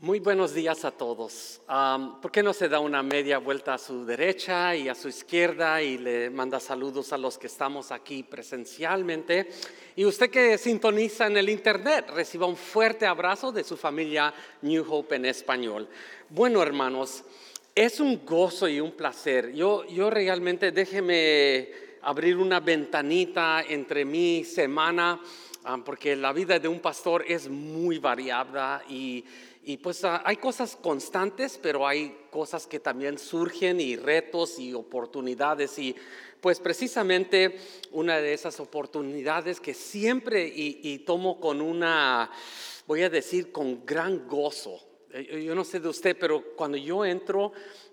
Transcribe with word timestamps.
Muy 0.00 0.20
buenos 0.20 0.54
días 0.54 0.84
a 0.84 0.92
todos. 0.92 1.60
¿Por 2.22 2.30
qué 2.30 2.40
no 2.40 2.52
se 2.52 2.68
da 2.68 2.78
una 2.78 3.02
media 3.02 3.38
vuelta 3.38 3.74
a 3.74 3.78
su 3.78 4.06
derecha 4.06 4.76
y 4.76 4.88
a 4.88 4.94
su 4.94 5.08
izquierda 5.08 5.82
y 5.82 5.98
le 5.98 6.30
manda 6.30 6.60
saludos 6.60 7.12
a 7.12 7.18
los 7.18 7.36
que 7.36 7.48
estamos 7.48 7.90
aquí 7.90 8.22
presencialmente? 8.22 9.48
Y 9.96 10.04
usted 10.04 10.30
que 10.30 10.56
sintoniza 10.56 11.26
en 11.26 11.36
el 11.36 11.48
internet, 11.48 12.10
reciba 12.14 12.46
un 12.46 12.54
fuerte 12.54 13.06
abrazo 13.06 13.50
de 13.50 13.64
su 13.64 13.76
familia 13.76 14.32
New 14.62 14.86
Hope 14.88 15.16
en 15.16 15.24
español. 15.24 15.88
Bueno, 16.28 16.62
hermanos, 16.62 17.24
es 17.74 17.98
un 17.98 18.24
gozo 18.24 18.68
y 18.68 18.78
un 18.78 18.92
placer. 18.92 19.52
Yo, 19.52 19.84
yo 19.84 20.10
realmente, 20.10 20.70
déjeme 20.70 21.70
abrir 22.02 22.36
una 22.36 22.60
ventanita 22.60 23.64
entre 23.68 24.04
mi 24.04 24.44
semana, 24.44 25.20
porque 25.84 26.14
la 26.14 26.32
vida 26.32 26.60
de 26.60 26.68
un 26.68 26.78
pastor 26.78 27.24
es 27.26 27.48
muy 27.48 27.98
variada 27.98 28.84
y 28.88 29.24
y 29.68 29.76
pues 29.76 30.02
ah, 30.02 30.22
hay 30.24 30.38
cosas 30.38 30.76
constantes, 30.76 31.60
pero 31.62 31.86
hay 31.86 32.16
cosas 32.30 32.66
que 32.66 32.80
también 32.80 33.18
surgen 33.18 33.82
y 33.82 33.96
retos 33.96 34.58
y 34.58 34.72
oportunidades. 34.72 35.78
Y 35.78 35.94
pues 36.40 36.58
precisamente 36.58 37.58
una 37.90 38.16
de 38.16 38.32
esas 38.32 38.60
oportunidades 38.60 39.60
que 39.60 39.74
siempre 39.74 40.50
y, 40.50 41.00
tomo 41.00 41.38
con 41.38 41.60
una, 41.60 42.30
voy 42.86 43.02
a 43.02 43.10
decir, 43.10 43.52
con 43.52 43.84
gran 43.84 44.26
gozo. 44.26 44.80
Eh, 45.12 45.44
yo 45.44 45.54
no 45.54 45.66
sé 45.66 45.80
de 45.80 45.88
usted, 45.90 46.16
pero 46.18 46.42
cuando 46.56 46.78
yo 46.78 47.04
entro 47.04 47.52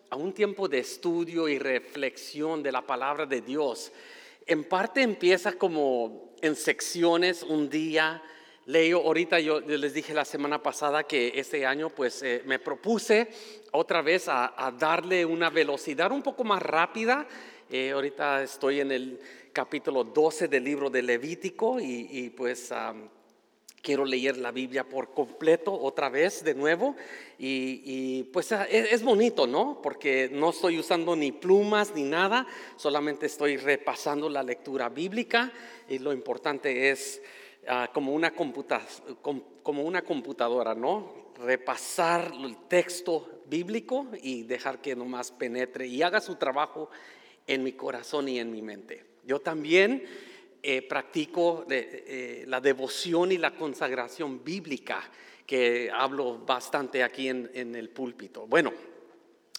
a 0.10 0.16
un 0.16 0.32
tiempo 0.32 0.70
de 0.70 0.80
estudio 0.80 1.50
y 1.50 1.60
reflexión 1.60 2.64
de 2.64 2.72
la 2.72 2.88
palabra 2.88 3.26
de 3.26 3.42
Dios, 3.42 3.92
en 4.48 4.64
parte 4.64 5.02
empieza 5.02 5.52
como 5.52 6.36
en 6.42 6.56
secciones 6.56 7.44
un 7.44 7.70
día, 7.70 8.24
Leo, 8.68 8.98
ahorita 8.98 9.40
yo 9.40 9.60
les 9.60 9.94
dije 9.94 10.12
la 10.16 10.26
semana 10.26 10.64
pasada 10.64 11.04
que 11.04 11.34
este 11.36 11.68
año 11.68 11.92
pues 11.92 12.24
eh, 12.24 12.42
me 12.48 12.58
propuse 12.58 13.28
otra 13.72 14.02
vez 14.02 14.28
a, 14.28 14.74
darle 14.80 15.24
una 15.24 15.52
velocidad 15.52 16.12
un 16.12 16.24
poco 16.24 16.44
más 16.44 16.64
rápida. 16.64 17.28
Eh, 17.70 17.92
ahorita 17.92 18.42
estoy 18.42 18.80
en 18.80 18.92
el 18.92 19.20
capítulo 19.54 20.04
12 20.04 20.48
del 20.48 20.64
libro 20.64 20.90
de 20.90 21.04
Levítico 21.04 21.80
y, 21.80 22.34
pues 22.36 22.74
quiero 23.84 24.04
leer 24.04 24.38
la 24.38 24.50
Biblia 24.50 24.84
por 24.84 25.14
completo 25.14 25.72
otra 25.72 26.10
vez 26.10 26.44
de 26.44 26.56
nuevo. 26.56 26.96
Y, 27.38 28.24
pues 28.34 28.52
ah, 28.52 28.66
es, 28.66 28.94
es, 28.94 29.04
bonito, 29.04 29.46
¿no? 29.46 29.80
Porque 29.84 30.28
no 30.32 30.50
estoy 30.50 30.80
usando 30.80 31.16
ni 31.16 31.32
plumas 31.32 31.94
ni 31.94 32.02
nada, 32.02 32.48
solamente 32.78 33.28
estoy 33.28 33.58
repasando 33.58 34.28
la 34.28 34.42
lectura 34.42 34.90
bíblica 34.90 35.54
y 35.88 36.00
lo 36.00 36.12
importante 36.14 36.90
es 36.90 37.22
Ah, 37.68 37.90
como, 37.92 38.14
una 38.14 38.32
como 39.64 39.84
una 39.84 40.04
computadora, 40.04 40.76
¿no? 40.76 41.32
Repasar 41.40 42.32
el 42.44 42.58
texto 42.68 43.42
bíblico 43.48 44.08
y 44.22 44.44
dejar 44.44 44.82
que 44.82 44.96
nomás 44.96 45.32
penetre 45.32 45.88
y 45.88 46.04
haga 46.04 46.22
su 46.22 46.36
trabajo 46.36 46.90
en 47.48 47.64
mi 47.64 47.74
corazón 47.74 48.30
y 48.30 48.40
en 48.40 48.52
mi 48.52 48.62
mente. 48.62 49.04
Yo 49.24 49.40
también 49.40 50.04
eh, 50.62 50.84
practico 50.84 51.66
eh, 51.70 52.46
la 52.48 52.62
devoción 52.62 53.32
y 53.32 53.38
la 53.38 53.56
consagración 53.56 54.44
bíblica, 54.44 55.02
que 55.48 55.90
hablo 55.92 56.38
bastante 56.46 57.04
aquí 57.04 57.30
en, 57.30 57.50
en 57.54 57.74
el 57.74 57.90
púlpito. 57.90 58.46
Bueno, 58.46 58.74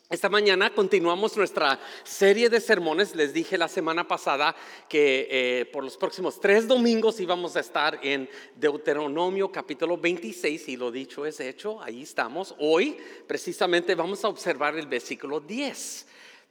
esta 0.09 0.29
mañana 0.29 0.73
continuamos 0.73 1.37
nuestra 1.37 1.81
serie 2.05 2.49
de 2.49 2.61
sermones. 2.61 3.17
Les 3.17 3.33
dije 3.33 3.59
la 3.59 3.67
semana 3.67 4.07
pasada 4.07 4.55
que 4.89 5.27
eh, 5.29 5.65
por 5.73 5.83
los 5.83 5.97
próximos 5.97 6.39
tres 6.39 6.69
domingos 6.69 7.19
íbamos 7.19 7.57
a 7.57 7.61
estar 7.61 7.99
en 8.05 8.31
Deuteronomio 8.55 9.51
capítulo 9.51 9.99
26 9.99 10.69
y 10.69 10.77
lo 10.77 10.93
dicho 10.93 11.27
es 11.27 11.41
hecho, 11.41 11.83
ahí 11.83 12.03
estamos. 12.03 12.55
Hoy 12.61 12.97
precisamente 13.27 13.97
vamos 13.97 14.25
a 14.25 14.29
observar 14.29 14.79
el 14.79 14.87
versículo 14.87 15.41
10. 15.41 16.07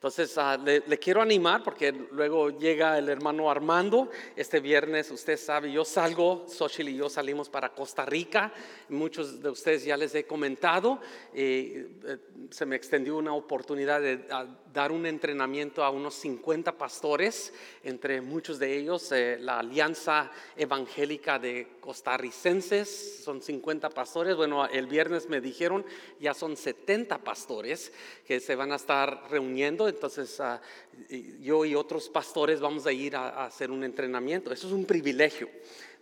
Entonces, 0.05 0.37
ah, 0.37 0.55
le, 0.55 0.99
quiero 0.99 1.19
animar 1.19 1.63
porque 1.63 1.91
luego 1.91 2.51
llega 2.51 2.95
el 2.99 3.09
hermano 3.09 3.49
Armando. 3.49 4.11
Este 4.35 4.59
viernes, 4.59 5.09
usted 5.09 5.35
sabe, 5.35 5.71
yo 5.71 5.83
salgo, 5.83 6.45
Xochitl 6.47 6.89
y 6.89 6.97
yo 6.97 7.09
salimos 7.09 7.49
para 7.49 7.69
Costa 7.73 8.05
Rica. 8.05 8.53
Muchos 8.89 9.41
de 9.41 9.49
ustedes 9.49 9.83
ya 9.83 9.97
les 9.97 10.13
he 10.13 10.27
comentado. 10.27 10.99
Eh, 11.33 11.87
se 12.51 12.67
me 12.67 12.75
extendió 12.75 13.17
una 13.17 13.33
oportunidad 13.33 13.99
de 13.99 14.27
dar 14.75 14.91
un 14.91 15.05
entrenamiento 15.05 15.85
a 15.85 15.89
unos 15.89 16.15
50 16.15 16.77
pastores, 16.77 17.53
entre 17.81 18.19
muchos 18.19 18.59
de 18.59 18.77
ellos 18.77 19.09
eh, 19.13 19.37
la 19.39 19.59
Alianza 19.59 20.29
Evangélica 20.57 21.39
de 21.39 21.77
Costarricenses, 21.79 23.23
son 23.23 23.41
50 23.41 23.89
pastores. 23.89 24.35
Bueno, 24.35 24.67
el 24.67 24.85
viernes 24.85 25.29
me 25.29 25.39
dijeron 25.39 25.85
ya 26.19 26.33
son 26.33 26.57
70 26.57 27.19
pastores 27.19 27.93
que 28.27 28.41
se 28.41 28.55
van 28.55 28.73
a 28.73 28.75
estar 28.75 29.31
reuniendo 29.31 29.87
entonces 29.87 30.39
ah, 30.41 30.61
yo 31.39 31.63
y 31.63 31.73
otros 31.73 32.09
pastores 32.09 32.59
vamos 32.59 32.85
a 32.85 32.91
ir 32.91 33.15
a, 33.15 33.45
hacer 33.45 33.71
un 33.71 33.83
entrenamiento. 33.83 34.51
Eso 34.51 34.67
es 34.67 34.73
un 34.73 34.85
privilegio. 34.85 35.49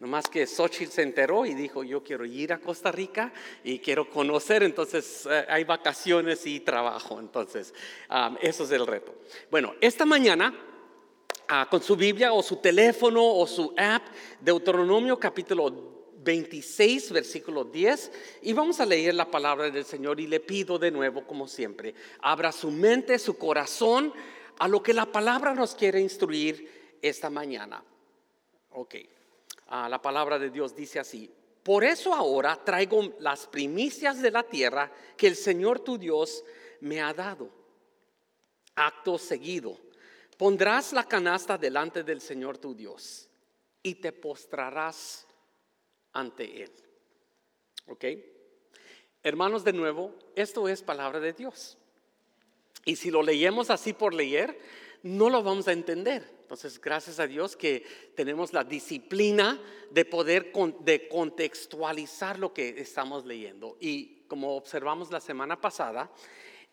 Nomás 0.04 0.28
que 0.28 0.46
Xochitl 0.46 0.92
se 0.92 1.02
enteró 1.02 1.46
y 1.46 1.54
dijo, 1.54 1.82
yo 1.82 2.04
quiero 2.04 2.26
ir 2.26 2.52
a 2.52 2.60
Costa 2.60 2.92
Rica 2.92 3.32
y 3.64 3.80
quiero 3.80 4.10
conocer, 4.10 4.62
entonces 4.62 5.26
eh, 5.32 5.46
hay 5.48 5.64
vacaciones 5.64 6.46
y 6.46 6.60
trabajo, 6.60 7.22
entonces 7.22 7.74
ah, 8.10 8.36
eso 8.42 8.66
es 8.66 8.72
el 8.72 8.86
reto. 8.86 9.16
Bueno, 9.50 9.76
esta 9.80 10.06
mañana 10.06 10.54
ah, 11.48 11.70
con 11.72 11.82
su 11.82 11.96
Biblia 11.96 12.34
o 12.34 12.44
su 12.44 12.58
teléfono 12.58 13.24
o 13.26 13.48
su 13.48 13.74
app, 13.78 14.04
Deuteronomio 14.42 15.18
capítulo 15.18 16.12
26, 16.18 17.14
versículo 17.14 17.64
10, 17.64 18.12
y 18.42 18.52
vamos 18.52 18.82
a 18.82 18.86
leer 18.86 19.14
la 19.14 19.32
palabra 19.32 19.70
del 19.70 19.86
Señor 19.86 20.20
y 20.20 20.28
le 20.28 20.42
pido 20.42 20.78
de 20.78 20.92
nuevo, 20.92 21.26
como 21.26 21.48
siempre, 21.48 21.96
abra 22.20 22.52
su 22.52 22.72
mente, 22.72 23.18
su 23.18 23.38
corazón 23.38 24.12
a 24.60 24.68
lo 24.68 24.84
que 24.84 24.94
la 24.94 25.06
palabra 25.06 25.54
nos 25.54 25.74
quiere 25.76 26.02
instruir 26.02 26.98
esta 27.02 27.30
mañana. 27.30 27.82
Ok, 28.72 28.96
ah, 29.74 29.90
la 29.90 30.02
palabra 30.02 30.38
de 30.38 30.50
Dios 30.50 30.76
dice 30.76 31.00
así, 31.00 31.30
por 31.64 31.84
eso 31.84 32.14
ahora 32.14 32.62
traigo 32.64 33.14
las 33.20 33.48
primicias 33.48 34.22
de 34.22 34.32
la 34.32 34.44
tierra 34.44 34.92
que 35.18 35.28
el 35.28 35.36
Señor 35.36 35.80
tu 35.80 35.98
Dios 35.98 36.44
me 36.82 37.02
ha 37.02 37.14
dado. 37.14 37.50
Acto 38.76 39.18
seguido, 39.18 39.78
pondrás 40.38 40.94
la 40.94 41.06
canasta 41.06 41.58
delante 41.58 42.04
del 42.04 42.22
Señor 42.22 42.58
tu 42.58 42.76
Dios 42.76 43.30
y 43.82 43.96
te 43.96 44.12
postrarás 44.12 45.26
ante 46.12 46.64
Él. 46.64 46.72
¿Ok? 47.88 48.06
Hermanos, 49.24 49.64
de 49.64 49.74
nuevo, 49.74 50.14
esto 50.36 50.68
es 50.68 50.84
palabra 50.84 51.20
de 51.20 51.34
Dios. 51.34 51.78
Y 52.86 52.98
si 52.98 53.10
lo 53.10 53.24
leemos 53.24 53.70
así 53.70 53.94
por 53.94 54.14
leer, 54.14 54.60
no 55.04 55.30
lo 55.30 55.44
vamos 55.44 55.68
a 55.68 55.74
entender. 55.74 56.28
Entonces, 56.42 56.80
gracias 56.80 57.20
a 57.20 57.28
Dios 57.28 57.56
que 57.56 57.86
tenemos 58.16 58.54
la 58.54 58.64
disciplina 58.64 59.60
de 59.92 60.06
poder 60.06 60.52
de 60.80 61.08
contextualizar 61.08 62.40
lo 62.40 62.54
que 62.54 62.82
estamos 62.82 63.26
leyendo. 63.26 63.78
Y 63.80 64.24
como 64.28 64.56
observamos 64.56 65.12
la 65.12 65.20
semana 65.20 65.60
pasada, 65.60 66.12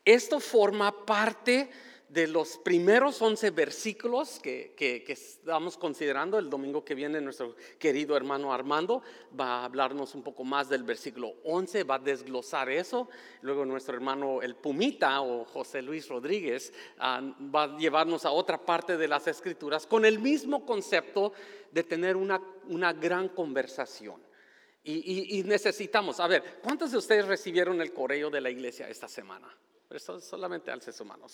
esto 0.04 0.40
forma 0.40 1.04
parte 1.04 1.70
de 2.10 2.26
los 2.26 2.58
primeros 2.58 3.22
11 3.22 3.50
versículos 3.50 4.40
que, 4.40 4.74
estamos 5.06 5.78
considerando, 5.78 6.38
el 6.38 6.50
domingo 6.50 6.84
que 6.84 6.96
viene 6.96 7.20
nuestro 7.20 7.54
querido 7.78 8.16
hermano 8.16 8.52
Armando 8.52 9.02
va 9.38 9.60
a 9.60 9.64
hablarnos 9.64 10.16
un 10.16 10.22
poco 10.22 10.42
más 10.42 10.68
del 10.68 10.82
versículo 10.82 11.34
11, 11.44 11.84
va 11.84 11.96
a 11.96 11.98
desglosar 12.00 12.68
eso. 12.68 13.08
Luego 13.42 13.64
nuestro 13.64 13.94
hermano 13.94 14.42
el 14.42 14.56
Pumita 14.56 15.20
o 15.20 15.44
José 15.44 15.82
Luis 15.82 16.08
Rodríguez 16.08 16.72
ah, 16.98 17.20
va 17.54 17.62
a 17.64 17.78
llevarnos 17.78 18.24
a 18.24 18.32
otra 18.32 18.58
parte 18.58 18.96
de 18.96 19.06
las 19.06 19.28
escrituras 19.28 19.86
con 19.86 20.04
el 20.04 20.18
mismo 20.18 20.66
concepto 20.66 21.32
de 21.70 21.84
tener 21.84 22.16
una, 22.16 22.42
una 22.68 22.92
gran 22.92 23.28
conversación. 23.28 24.20
Y, 24.82 25.38
y 25.38 25.44
necesitamos, 25.44 26.18
a 26.18 26.26
ver, 26.26 26.58
¿cuántos 26.62 26.90
de 26.90 26.98
ustedes 26.98 27.28
recibieron 27.28 27.80
el 27.80 27.92
correo 27.92 28.30
de 28.30 28.40
la 28.40 28.50
iglesia 28.50 28.88
esta 28.88 29.06
semana? 29.06 29.54
Pero 29.90 30.20
solamente 30.20 30.70
al 30.70 30.80
ser 30.80 30.94
humano. 31.00 31.26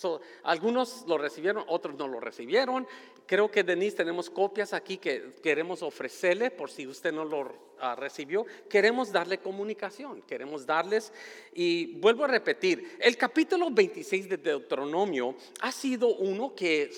algunos 0.44 1.04
lo 1.06 1.18
recibieron, 1.18 1.62
otros 1.68 1.94
no 1.94 2.08
lo 2.08 2.20
recibieron. 2.20 2.86
Creo 3.26 3.50
que 3.50 3.62
Denise 3.62 3.98
tenemos 3.98 4.30
copias 4.30 4.72
aquí 4.72 4.96
que 4.96 5.34
queremos 5.42 5.82
ofrecerle 5.82 6.50
por 6.50 6.70
si 6.70 6.86
usted 6.86 7.12
no 7.12 7.26
lo 7.26 7.52
ah, 7.80 7.94
recibió. 7.96 8.46
Queremos 8.70 9.12
darle 9.12 9.40
comunicación, 9.40 10.22
queremos 10.22 10.64
darles. 10.64 11.12
Y 11.52 11.98
vuelvo 12.00 12.24
a 12.24 12.28
repetir, 12.28 12.96
el 12.98 13.18
capítulo 13.18 13.68
26 13.70 14.26
de 14.26 14.38
Deuteronomio 14.38 15.36
ha 15.60 15.70
sido 15.70 16.14
uno 16.14 16.54
que 16.54 16.90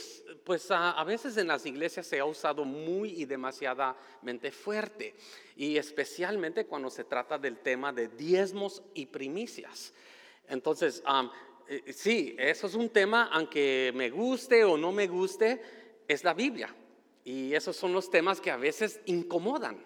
pues 0.44 0.70
a, 0.70 0.92
a 0.92 1.02
veces 1.02 1.36
en 1.38 1.48
las 1.48 1.66
iglesias 1.66 2.06
se 2.06 2.20
ha 2.20 2.24
usado 2.24 2.64
muy 2.64 3.20
y 3.20 3.24
demasiadamente 3.24 4.52
fuerte. 4.52 5.16
Y 5.56 5.76
especialmente 5.76 6.66
cuando 6.66 6.88
se 6.88 7.02
trata 7.02 7.36
del 7.36 7.58
tema 7.58 7.92
de 7.92 8.06
diezmos 8.06 8.80
y 8.94 9.06
primicias. 9.06 9.92
Entonces, 10.48 11.02
eh, 11.06 11.28
eh, 11.68 11.92
sí, 11.92 12.34
eso 12.38 12.66
es 12.66 12.74
un 12.74 12.88
tema, 12.88 13.28
aunque 13.32 13.92
me 13.94 14.10
guste 14.10 14.64
o 14.64 14.76
no 14.76 14.90
me 14.90 15.06
guste, 15.06 15.60
es 16.08 16.24
la 16.24 16.34
Biblia. 16.34 16.74
Y 17.24 17.54
esos 17.54 17.76
son 17.76 17.92
los 17.92 18.10
temas 18.10 18.40
que 18.40 18.50
a 18.50 18.56
veces 18.56 19.00
incomodan 19.04 19.84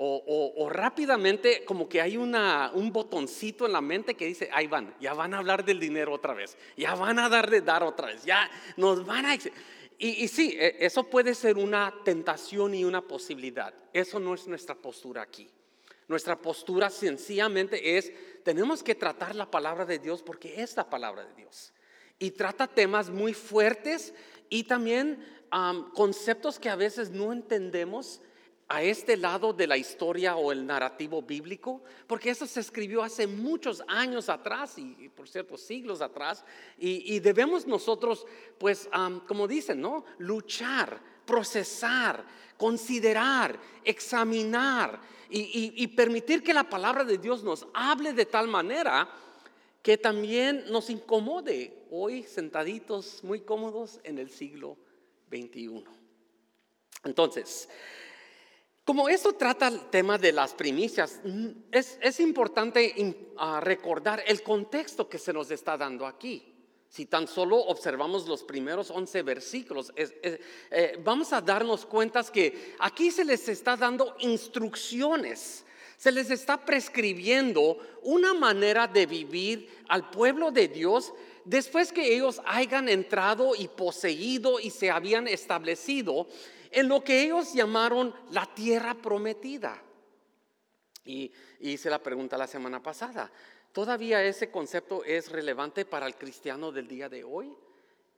O, 0.00 0.68
rápidamente 0.70 1.64
como 1.64 1.88
que 1.88 2.00
hay 2.00 2.16
una, 2.16 2.70
un 2.72 2.92
botoncito 2.92 3.66
en 3.66 3.72
la 3.72 3.80
mente 3.80 4.14
que 4.14 4.26
dice, 4.26 4.48
ahí 4.52 4.68
van, 4.68 4.94
ya 5.00 5.12
van 5.12 5.34
a 5.34 5.38
hablar 5.38 5.64
del 5.64 5.80
dinero 5.80 6.14
otra 6.14 6.34
vez, 6.34 6.56
ya 6.76 6.94
van 6.94 7.18
a 7.18 7.28
dar 7.28 7.50
de 7.50 7.60
dar 7.60 7.82
otra 7.82 8.06
vez, 8.06 8.24
ya 8.24 8.48
nos 8.76 9.04
van 9.04 9.26
a... 9.26 9.36
Y, 9.98 10.28
sí, 10.28 10.56
e, 10.56 10.76
eso 10.78 11.02
puede 11.10 11.34
ser 11.34 11.58
una 11.58 11.92
tentación 12.04 12.74
y 12.74 12.84
una 12.84 13.02
posibilidad. 13.02 13.74
Eso 13.92 14.20
no 14.20 14.34
es 14.34 14.46
nuestra 14.46 14.76
postura 14.76 15.22
aquí. 15.22 15.50
Nuestra 16.08 16.36
postura 16.40 16.90
sencillamente 16.90 17.98
es, 17.98 18.12
tenemos 18.42 18.82
que 18.82 18.94
tratar 18.94 19.36
la 19.36 19.50
palabra 19.50 19.84
de 19.84 19.98
Dios 19.98 20.22
porque 20.22 20.62
es 20.62 20.74
la 20.76 20.88
palabra 20.88 21.24
de 21.24 21.34
Dios. 21.34 21.72
Y 22.18 22.32
trata 22.32 22.66
temas 22.66 23.10
muy 23.10 23.34
fuertes 23.34 24.14
y 24.48 24.64
también 24.64 25.22
conceptos 25.94 26.58
que 26.58 26.70
a 26.70 26.76
veces 26.76 27.10
no 27.10 27.32
entendemos 27.32 28.20
a 28.68 28.82
este 28.82 29.16
lado 29.16 29.54
de 29.54 29.66
la 29.66 29.78
historia 29.78 30.36
o 30.36 30.52
el 30.52 30.66
narrativo 30.66 31.22
bíblico, 31.22 31.82
porque 32.06 32.30
eso 32.30 32.46
se 32.46 32.60
escribió 32.60 33.02
hace 33.02 33.26
muchos 33.26 33.82
años 33.88 34.28
atrás 34.28 34.76
y, 34.76 35.08
por 35.08 35.26
cierto 35.26 35.56
siglos 35.56 36.02
atrás, 36.02 36.44
y, 36.76 37.18
debemos 37.20 37.66
nosotros, 37.66 38.26
pues, 38.58 38.88
como 39.26 39.48
dicen, 39.48 39.80
¿no? 39.80 40.04
Luchar, 40.18 41.00
procesar, 41.24 42.22
considerar, 42.58 43.58
examinar 43.84 45.00
y, 45.30 45.72
y 45.74 45.86
permitir 45.88 46.42
que 46.42 46.52
la 46.52 46.68
palabra 46.68 47.04
de 47.04 47.16
Dios 47.16 47.42
nos 47.42 47.66
hable 47.72 48.12
de 48.12 48.26
tal 48.26 48.48
manera 48.48 49.08
que 49.82 49.96
también 49.96 50.64
nos 50.68 50.90
incomode 50.90 51.86
hoy 51.90 52.22
sentaditos 52.24 53.24
muy 53.24 53.40
cómodos 53.40 54.00
en 54.04 54.18
el 54.18 54.28
siglo 54.28 54.76
XXI. 55.30 55.84
Entonces, 57.04 57.68
como 58.88 59.06
esto 59.10 59.34
trata 59.34 59.68
el 59.68 59.90
tema 59.90 60.16
de 60.16 60.32
las 60.32 60.54
primicias, 60.54 61.20
mm, 61.22 61.48
es, 61.70 62.20
importante 62.20 62.94
ah, 63.36 63.60
recordar 63.60 64.24
el 64.26 64.42
contexto 64.42 65.06
que 65.06 65.18
se 65.18 65.30
nos 65.30 65.50
está 65.50 65.76
dando 65.76 66.06
aquí. 66.06 66.54
Si 66.88 67.04
tan 67.04 67.28
solo 67.28 67.58
observamos 67.58 68.26
los 68.26 68.42
primeros 68.44 68.90
11 68.90 69.22
versículos, 69.24 69.92
eh, 69.94 70.98
vamos 71.04 71.34
a 71.34 71.42
darnos 71.42 71.84
cuenta 71.84 72.24
que 72.32 72.76
aquí 72.78 73.10
se 73.10 73.26
les 73.26 73.46
está 73.50 73.76
dando 73.76 74.16
instrucciones, 74.20 75.66
se 75.98 76.10
les 76.10 76.30
está 76.30 76.56
prescribiendo 76.64 77.76
una 78.04 78.32
manera 78.32 78.86
de 78.86 79.04
vivir 79.04 79.68
al 79.88 80.08
pueblo 80.08 80.50
de 80.50 80.66
Dios 80.66 81.12
después 81.44 81.92
que 81.92 82.14
ellos 82.14 82.40
hayan 82.46 82.88
entrado 82.88 83.54
y 83.54 83.68
poseído 83.68 84.58
y 84.58 84.70
se 84.70 84.90
habían 84.90 85.28
establecido 85.28 86.26
en 86.72 86.88
lo 86.88 87.02
que 87.02 87.22
ellos 87.22 87.52
llamaron 87.52 88.14
la 88.30 88.46
tierra 88.54 88.94
prometida. 88.94 89.82
Y 91.04 91.32
hice 91.60 91.88
la 91.88 92.02
pregunta 92.02 92.36
la 92.36 92.46
semana 92.46 92.82
pasada, 92.82 93.32
¿todavía 93.72 94.22
ese 94.22 94.50
concepto 94.50 95.02
es 95.04 95.32
relevante 95.32 95.84
para 95.86 96.06
el 96.06 96.16
cristiano 96.16 96.70
del 96.70 96.86
día 96.86 97.08
de 97.08 97.24
hoy? 97.24 97.56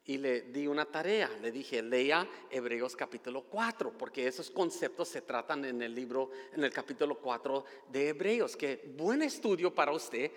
Y 0.06 0.18
le 0.18 0.40
di 0.42 0.66
una 0.66 0.86
tarea, 0.86 1.30
le 1.40 1.52
dije, 1.52 1.82
lea 1.82 2.28
Hebreos 2.50 2.96
capítulo 2.96 3.42
4, 3.42 3.92
porque 3.96 4.26
esos 4.26 4.50
conceptos 4.50 5.08
se 5.08 5.20
tratan 5.20 5.64
en 5.66 5.82
el 5.82 5.94
libro, 5.94 6.30
en 6.52 6.64
el 6.64 6.72
capítulo 6.72 7.18
4 7.18 7.64
de 7.92 8.08
Hebreos, 8.08 8.56
que 8.56 8.92
buen 8.96 9.22
estudio 9.22 9.72
para 9.72 9.92
usted, 9.92 10.32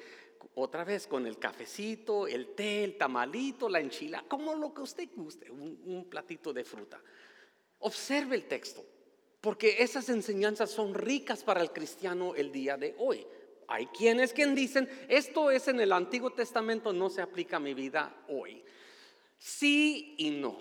otra 0.55 0.83
vez 0.83 1.07
con 1.07 1.25
el 1.25 1.39
cafecito, 1.39 2.27
el 2.27 2.53
té, 2.53 2.83
el 2.83 2.97
tamalito, 2.97 3.67
la 3.67 3.79
enchila, 3.79 4.25
como 4.27 4.53
lo 4.53 4.73
que 4.73 4.81
usted 4.81 5.09
guste, 5.15 5.49
un 5.49 6.05
platito 6.07 6.53
de 6.53 6.63
fruta. 6.63 7.01
Observe 7.85 8.37
el 8.37 8.45
texto, 8.45 8.81
porque 9.41 9.75
esas 9.79 10.07
enseñanzas 10.07 10.71
son 10.71 10.93
ricas 10.93 11.43
para 11.43 11.61
el 11.61 11.71
cristiano 11.71 12.33
el 12.33 12.49
día 12.49 12.77
de 12.77 12.95
hoy. 12.97 13.27
Hay 13.67 13.87
quienes 13.87 14.31
que 14.31 14.45
dicen, 14.47 14.89
esto 15.09 15.51
es 15.51 15.67
en 15.67 15.81
el 15.81 15.91
Antiguo 15.91 16.31
Testamento, 16.31 16.93
no 16.93 17.09
se 17.09 17.21
aplica 17.21 17.57
a 17.57 17.59
mi 17.59 17.73
vida 17.73 18.15
hoy. 18.29 18.63
Sí 19.37 20.15
y 20.17 20.29
no. 20.29 20.57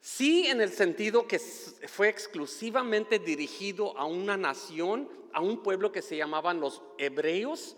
Sí 0.00 0.48
en 0.48 0.60
el 0.60 0.72
sentido 0.72 1.28
que 1.28 1.38
fue 1.38 2.08
exclusivamente 2.08 3.20
dirigido 3.20 3.96
a 3.96 4.06
una 4.06 4.36
nación, 4.36 5.08
a 5.32 5.40
un 5.40 5.62
pueblo 5.62 5.92
que 5.92 6.02
se 6.02 6.16
llamaban 6.16 6.58
los 6.58 6.82
hebreos, 6.98 7.76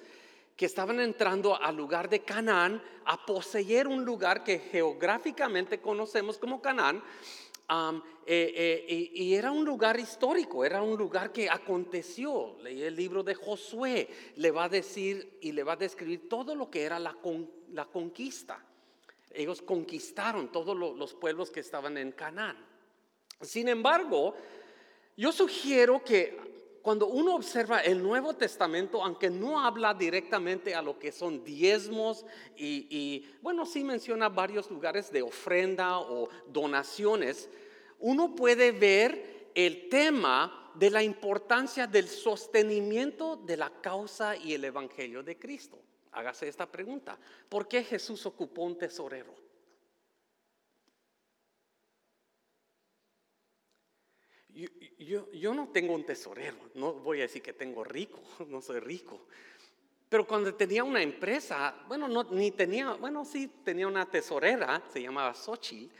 que 0.56 0.64
estaban 0.64 1.00
entrando 1.00 1.60
al 1.60 1.76
lugar 1.76 2.08
de 2.08 2.20
Canaán 2.20 2.82
a 3.04 3.26
poseer 3.26 3.86
un 3.88 4.06
lugar 4.06 4.42
que 4.42 4.58
geográficamente 4.58 5.82
conocemos 5.82 6.38
como 6.38 6.62
Canaán, 6.62 7.02
eh, 8.26 9.10
y, 9.14 9.34
era 9.34 9.52
un 9.52 9.64
lugar 9.64 9.98
histórico, 9.98 10.64
era 10.64 10.82
un 10.82 10.96
lugar 10.96 11.32
que 11.32 11.48
aconteció. 11.48 12.56
Leí 12.62 12.82
el 12.82 12.96
libro 12.96 13.22
de 13.22 13.34
Josué, 13.34 14.08
le 14.36 14.50
va 14.50 14.64
a 14.64 14.68
decir 14.68 15.38
y 15.40 15.52
le 15.52 15.62
va 15.62 15.74
a 15.74 15.76
describir 15.76 16.28
todo 16.28 16.54
lo 16.54 16.70
que 16.70 16.82
era 16.82 16.98
la, 16.98 17.16
la 17.72 17.84
conquista. 17.86 18.64
Ellos 19.32 19.62
conquistaron 19.62 20.50
todos 20.50 20.76
los 20.76 21.14
pueblos 21.14 21.50
que 21.50 21.60
estaban 21.60 21.96
en 21.96 22.12
Canaán. 22.12 22.56
Sin 23.40 23.68
embargo, 23.68 24.34
yo 25.16 25.30
sugiero 25.32 26.02
que 26.04 26.50
cuando 26.82 27.06
uno 27.06 27.34
observa 27.34 27.80
el 27.80 28.02
Nuevo 28.02 28.34
Testamento, 28.34 29.04
aunque 29.04 29.28
no 29.30 29.60
habla 29.60 29.94
directamente 29.94 30.74
a 30.74 30.82
lo 30.82 30.98
que 30.98 31.12
son 31.12 31.44
diezmos 31.44 32.24
y, 32.56 32.86
y, 32.90 33.30
bueno, 33.42 33.66
sí 33.66 33.84
menciona 33.84 34.28
varios 34.28 34.70
lugares 34.70 35.12
de 35.12 35.22
ofrenda 35.22 36.00
o 36.00 36.28
donaciones, 36.48 37.50
uno 38.00 38.34
puede 38.34 38.72
ver 38.72 39.50
el 39.54 39.88
tema 39.88 40.72
de 40.74 40.90
la 40.90 41.02
importancia 41.02 41.86
del 41.86 42.08
sostenimiento 42.08 43.36
de 43.36 43.56
la 43.56 43.70
causa 43.80 44.36
y 44.36 44.54
el 44.54 44.64
Evangelio 44.64 45.22
de 45.22 45.38
Cristo. 45.38 45.78
Hágase 46.12 46.48
esta 46.48 46.70
pregunta. 46.70 47.18
¿Por 47.48 47.68
qué 47.68 47.84
Jesús 47.84 48.26
ocupó 48.26 48.62
un 48.62 48.78
tesorero? 48.78 49.34
Yo, 54.98 55.54
no 55.54 55.68
tengo 55.68 55.94
un 55.94 56.04
tesorero, 56.04 56.58
no 56.74 56.92
voy 56.92 57.20
a 57.20 57.22
decir 57.22 57.40
que 57.40 57.52
tengo 57.52 57.84
rico, 57.84 58.20
no 58.48 58.60
soy 58.60 58.80
rico. 58.80 59.26
Pero 60.08 60.26
cuando 60.26 60.54
tenía 60.54 60.82
una 60.82 61.02
empresa, 61.02 61.74
bueno, 61.86 62.08
no, 62.08 62.24
ni 62.24 62.50
tenía, 62.50 62.92
bueno, 62.94 63.24
sí 63.24 63.48
tenía 63.64 63.86
una 63.86 64.10
tesorera, 64.10 64.82
se 64.92 65.00
llamaba 65.00 65.34
Xochitl, 65.34 65.94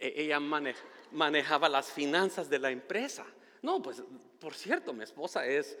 e, 0.00 0.14
ella 0.16 0.40
manejaba 0.40 1.68
las 1.68 1.92
finanzas 1.92 2.48
de 2.48 2.58
la 2.58 2.70
empresa. 2.70 3.26
No, 3.62 3.82
pues, 3.82 4.02
por 4.40 4.54
cierto, 4.54 4.92
mi 4.92 5.04
esposa 5.04 5.46
es 5.46 5.78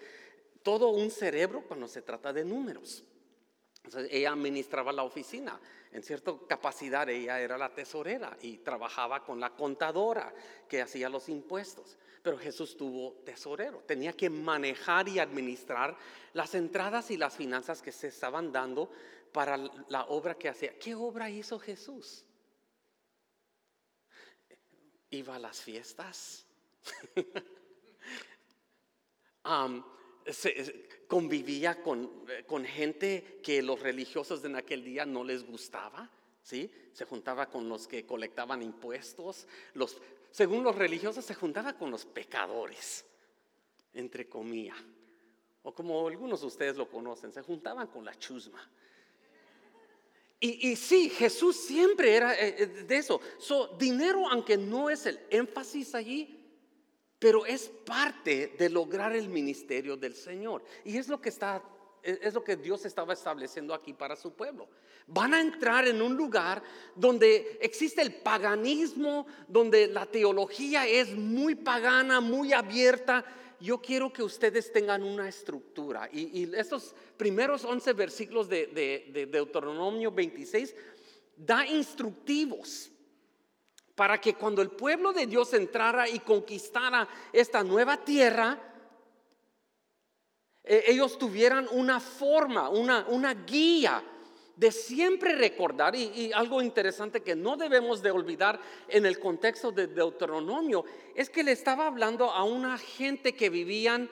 todo 0.62 0.90
un 0.90 1.10
cerebro 1.10 1.64
cuando 1.66 1.88
se 1.88 2.02
trata 2.02 2.32
de 2.32 2.44
números. 2.44 3.02
Ella 4.10 4.32
administraba 4.32 4.92
la 4.92 5.02
oficina. 5.02 5.58
En 5.90 6.02
cierta 6.02 6.34
capacidad 6.46 7.08
ella 7.08 7.40
era 7.40 7.56
la 7.56 7.74
tesorera 7.74 8.36
y 8.42 8.58
trabajaba 8.58 9.24
con 9.24 9.40
la 9.40 9.50
contadora 9.50 10.32
que 10.68 10.82
hacía 10.82 11.08
los 11.08 11.28
impuestos. 11.28 11.96
Pero 12.22 12.38
Jesús 12.38 12.76
tuvo 12.76 13.14
tesorero. 13.24 13.78
Tenía 13.86 14.12
que 14.12 14.28
manejar 14.28 15.08
y 15.08 15.18
administrar 15.18 15.96
las 16.34 16.54
entradas 16.54 17.10
y 17.10 17.16
las 17.16 17.36
finanzas 17.36 17.80
que 17.80 17.90
se 17.90 18.08
estaban 18.08 18.52
dando 18.52 18.90
para 19.32 19.56
la 19.88 20.04
obra 20.04 20.34
que 20.34 20.50
hacía. 20.50 20.78
¿Qué 20.78 20.94
obra 20.94 21.30
hizo 21.30 21.58
Jesús? 21.58 22.24
Iba 25.10 25.36
a 25.36 25.38
las 25.38 25.60
fiestas. 25.60 26.46
convivía 31.08 31.82
con, 31.82 32.24
con, 32.46 32.64
gente 32.64 33.40
que 33.42 33.62
los 33.62 33.80
religiosos 33.80 34.44
en 34.44 34.56
aquel 34.56 34.84
día 34.84 35.04
no 35.04 35.24
les 35.24 35.44
gustaba, 35.44 36.08
¿sí? 36.42 36.70
Se 36.92 37.04
juntaba 37.04 37.50
con 37.50 37.68
los 37.68 37.88
que 37.88 38.06
colectaban 38.06 38.62
impuestos, 38.62 39.48
los, 39.74 40.00
según 40.30 40.62
los 40.62 40.76
religiosos 40.76 41.24
se 41.24 41.34
juntaba 41.34 41.72
con 41.72 41.90
los 41.90 42.04
pecadores, 42.04 43.04
entre 43.94 44.28
comillas, 44.28 44.78
o 45.62 45.74
como 45.74 46.06
algunos 46.06 46.40
de 46.40 46.46
ustedes 46.46 46.76
lo 46.76 46.88
conocen, 46.88 47.32
se 47.32 47.42
juntaban 47.42 47.88
con 47.88 48.04
la 48.04 48.14
chusma. 48.18 48.70
Y, 50.42 50.74
sí, 50.76 51.10
Jesús 51.10 51.54
siempre 51.54 52.14
era 52.16 52.34
eh, 52.34 52.54
eh, 52.58 52.66
de 52.66 52.96
eso. 52.96 53.20
dinero, 53.78 54.26
aunque 54.26 54.56
no 54.56 54.88
es 54.88 55.04
el 55.04 55.20
énfasis 55.28 55.94
allí, 55.94 56.42
pero 57.18 57.44
es 57.44 57.68
parte 57.68 58.54
de 58.58 58.70
lograr 58.70 59.14
el 59.14 59.28
ministerio 59.28 59.98
del 59.98 60.14
Señor. 60.14 60.64
Y 60.82 60.96
es 60.96 61.08
lo 61.08 61.20
que 61.20 61.28
está 61.28 61.62
es 62.02 62.34
lo 62.34 62.42
que 62.42 62.56
Dios 62.56 62.84
estaba 62.86 63.12
estableciendo 63.12 63.74
aquí 63.74 63.92
para 63.92 64.16
su 64.16 64.32
pueblo. 64.32 64.68
Van 65.06 65.34
a 65.34 65.40
entrar 65.40 65.86
en 65.88 66.00
un 66.00 66.16
lugar 66.16 66.62
donde 66.94 67.58
existe 67.60 68.00
el 68.00 68.14
paganismo, 68.14 69.26
donde 69.48 69.86
la 69.88 70.06
teología 70.06 70.86
es 70.86 71.14
muy 71.14 71.54
pagana, 71.54 72.20
muy 72.20 72.52
abierta. 72.52 73.24
Yo 73.60 73.78
quiero 73.80 74.12
que 74.12 74.22
ustedes 74.22 74.72
tengan 74.72 75.02
una 75.02 75.28
estructura. 75.28 76.08
Y, 76.12 76.50
estos 76.54 76.94
primeros 77.16 77.64
11 77.64 77.92
versículos 77.92 78.48
de, 78.48 78.66
de 79.12 79.26
Deuteronomio 79.26 80.10
26 80.10 80.74
da 81.36 81.66
instructivos 81.66 82.90
para 83.94 84.18
que 84.18 84.34
cuando 84.34 84.62
el 84.62 84.70
pueblo 84.70 85.12
de 85.12 85.26
Dios 85.26 85.52
entrara 85.52 86.08
y 86.08 86.20
conquistara 86.20 87.06
esta 87.32 87.62
nueva 87.62 88.02
tierra, 88.02 88.58
eh, 90.64 90.84
ellos 90.86 91.18
tuvieran 91.18 91.68
una 91.72 92.00
forma, 92.00 92.68
una, 92.68 93.06
una 93.08 93.34
guía 93.34 94.02
de 94.60 94.70
siempre 94.70 95.34
recordar, 95.36 95.96
y, 95.96 96.32
algo 96.34 96.60
interesante 96.60 97.22
que 97.22 97.34
no 97.34 97.56
debemos 97.56 98.02
de 98.02 98.10
olvidar 98.10 98.60
en 98.88 99.06
el 99.06 99.18
contexto 99.18 99.72
de 99.72 99.86
Deuteronomio, 99.86 100.84
es 101.14 101.30
que 101.30 101.42
le 101.42 101.52
estaba 101.52 101.86
hablando 101.86 102.30
a 102.30 102.44
una 102.44 102.76
gente 102.76 103.32
que 103.32 103.48
vivían, 103.48 104.10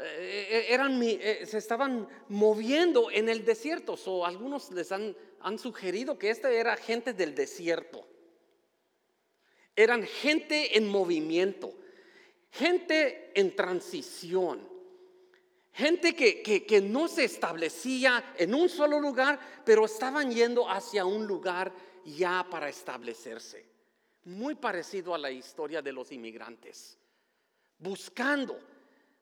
eh, 0.00 0.66
eran, 0.70 0.98
eh, 1.02 1.44
se 1.44 1.58
estaban 1.58 2.08
moviendo 2.28 3.10
en 3.10 3.28
el 3.28 3.44
desierto, 3.44 3.96
o 4.06 4.24
algunos 4.24 4.72
les 4.72 4.90
han, 4.92 5.14
han 5.40 5.58
sugerido 5.58 6.18
que 6.18 6.30
esta 6.30 6.50
era 6.50 6.74
gente 6.76 7.12
del 7.12 7.34
desierto, 7.34 8.08
eran 9.76 10.04
gente 10.04 10.78
en 10.78 10.88
movimiento, 10.88 11.74
gente 12.50 13.30
en 13.38 13.54
transición. 13.54 14.77
Gente 15.78 16.12
que, 16.12 16.80
no 16.80 17.06
se 17.06 17.22
establecía 17.22 18.34
en 18.36 18.52
un 18.52 18.68
solo 18.68 18.98
lugar, 18.98 19.38
pero 19.64 19.84
estaban 19.84 20.28
yendo 20.28 20.68
hacia 20.68 21.04
un 21.04 21.24
lugar 21.24 21.72
ya 22.04 22.44
para 22.50 22.68
establecerse. 22.68 23.64
Muy 24.24 24.56
parecido 24.56 25.14
a 25.14 25.18
la 25.18 25.30
historia 25.30 25.80
de 25.80 25.92
los 25.92 26.10
inmigrantes. 26.10 26.98
Buscando, 27.78 28.58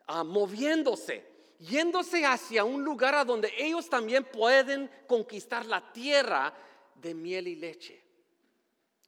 ah, 0.06 0.24
moviéndose, 0.24 1.26
yéndose 1.58 2.24
hacia 2.24 2.64
un 2.64 2.82
lugar 2.82 3.14
a 3.16 3.24
donde 3.26 3.52
ellos 3.58 3.90
también 3.90 4.24
pueden 4.24 4.90
conquistar 5.06 5.66
la 5.66 5.92
tierra 5.92 6.54
de 6.94 7.12
miel 7.12 7.48
y 7.48 7.56
leche. 7.56 8.02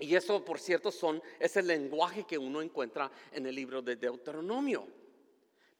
Y 0.01 0.15
eso, 0.15 0.45
por 0.45 0.61
cierto, 0.61 0.93
son, 0.93 1.23
es 1.41 1.57
el 1.57 1.69
lenguaje 1.69 2.25
que 2.25 2.37
uno 2.37 2.61
encuentra 2.61 3.11
en 3.33 3.47
el 3.47 3.55
libro 3.55 3.81
de 3.81 3.97
Deuteronomio. 3.97 4.87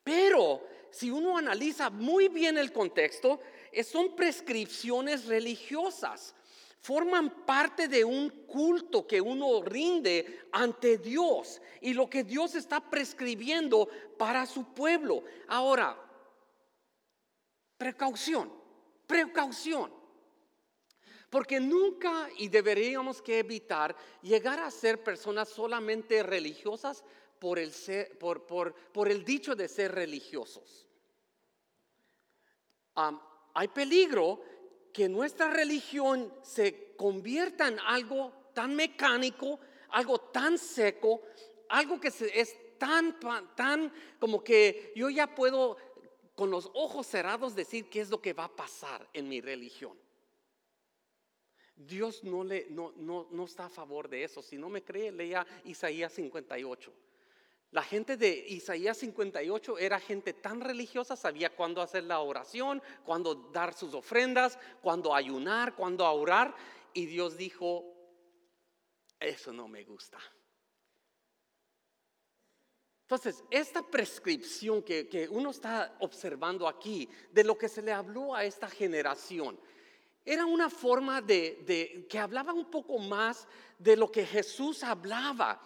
Pero 0.03 0.63
si 0.91 1.11
uno 1.11 1.37
analiza 1.37 1.91
muy 1.91 2.29
bien 2.29 2.59
el 2.59 2.73
contexto, 2.73 3.41
son 3.85 4.17
prescripciones 4.17 5.27
religiosas. 5.27 6.35
Forman 6.81 7.45
parte 7.45 7.89
de 7.89 8.05
un 8.05 8.31
culto 8.47 9.07
que 9.07 9.21
uno 9.21 9.63
rinde 9.63 10.47
ante 10.53 10.99
Dios 10.99 11.61
y 11.81 11.93
lo 11.93 12.09
que 12.09 12.25
Dios 12.25 12.55
está 12.55 12.81
prescribiendo 12.81 13.89
para 14.17 14.47
su 14.47 14.73
pueblo. 14.73 15.25
Ahora, 15.49 15.97
precaución, 17.77 18.53
precaución. 19.07 19.93
Porque 21.31 21.61
nunca 21.61 22.29
y 22.39 22.49
deberíamos 22.49 23.21
que 23.21 23.41
evitar 23.41 23.95
llegar 24.23 24.61
a 24.61 24.71
ser 24.71 25.03
personas 25.03 25.49
solamente 25.49 26.23
religiosas 26.23 27.05
por 27.39 27.59
el, 27.59 27.73
por, 28.19 28.47
por, 28.47 29.09
el 29.09 29.25
dicho 29.25 29.55
de 29.55 29.69
ser 29.69 29.93
religiosos. 29.93 30.87
hay 33.55 33.69
peligro 33.69 34.41
que 34.93 35.09
nuestra 35.09 35.51
religión 35.51 36.33
se 36.43 36.95
convierta 36.97 37.69
en 37.69 37.79
algo 37.81 38.51
tan 38.55 38.75
mecánico, 38.75 39.61
algo 39.91 40.19
tan 40.19 40.59
seco, 40.59 41.23
algo 41.69 42.01
que 42.01 42.09
es 42.09 42.79
tan, 42.79 43.19
tan 43.55 43.93
como 44.19 44.43
que 44.43 44.93
yo 44.97 45.11
ya 45.11 45.35
puedo 45.35 45.77
con 46.35 46.51
los 46.51 46.71
ojos 46.75 47.07
cerrados 47.07 47.55
decir 47.55 47.89
qué 47.91 48.01
es 48.01 48.11
lo 48.11 48.21
que 48.23 48.33
va 48.33 48.45
a 48.45 48.57
pasar 48.57 49.09
en 49.13 49.29
mi 49.29 49.41
religión. 49.41 49.99
Dios 51.75 52.25
no, 52.25 52.43
le, 52.43 52.67
no, 52.71 52.93
no, 52.97 53.29
no 53.31 53.45
está 53.45 53.67
a 53.67 53.69
favor 53.69 54.09
de 54.09 54.25
eso. 54.25 54.43
Si 54.43 54.57
no 54.57 54.69
me 54.69 54.83
cree, 54.83 55.13
lea 55.13 55.47
Isaías 55.65 56.13
58. 56.13 56.93
La 57.71 57.83
gente 57.83 58.17
de 58.17 58.47
Isaías 58.49 58.97
58 58.97 59.79
era 59.79 60.01
gente 60.01 60.33
tan 60.33 60.61
religiosa, 60.61 61.17
sabía 61.17 61.55
cuándo 61.55 61.83
hacer 61.83 62.05
la 62.05 62.21
oración, 62.21 62.83
cuándo 63.05 63.35
dar 63.35 63.75
sus 63.75 63.93
ofrendas, 63.93 64.59
cuándo 64.81 65.15
ayunar, 65.15 65.75
cuándo 65.75 66.11
orar. 66.11 66.55
Y 66.95 67.05
Dios 67.05 67.37
dijo, 67.37 67.85
eso 69.21 69.53
no 69.53 69.69
me 69.69 69.85
gusta. 69.85 70.19
Entonces, 73.03 73.45
esta 73.51 73.83
prescripción 73.83 74.83
que, 74.83 75.29
uno 75.31 75.51
está 75.51 75.95
observando 76.01 76.69
aquí 76.69 77.09
de 77.33 77.45
lo 77.45 77.57
que 77.57 77.69
se 77.69 77.83
le 77.83 77.93
habló 77.93 78.35
a 78.35 78.45
esta 78.45 78.69
generación, 78.69 79.61
era 80.25 80.47
una 80.47 80.71
forma 80.71 81.21
de 81.21 82.07
que 82.09 82.19
hablaba 82.19 82.55
un 82.55 82.71
poco 82.71 82.99
más 82.99 83.47
de 83.79 83.97
lo 83.97 84.11
que 84.11 84.27
Jesús 84.27 84.83
hablaba 84.83 85.61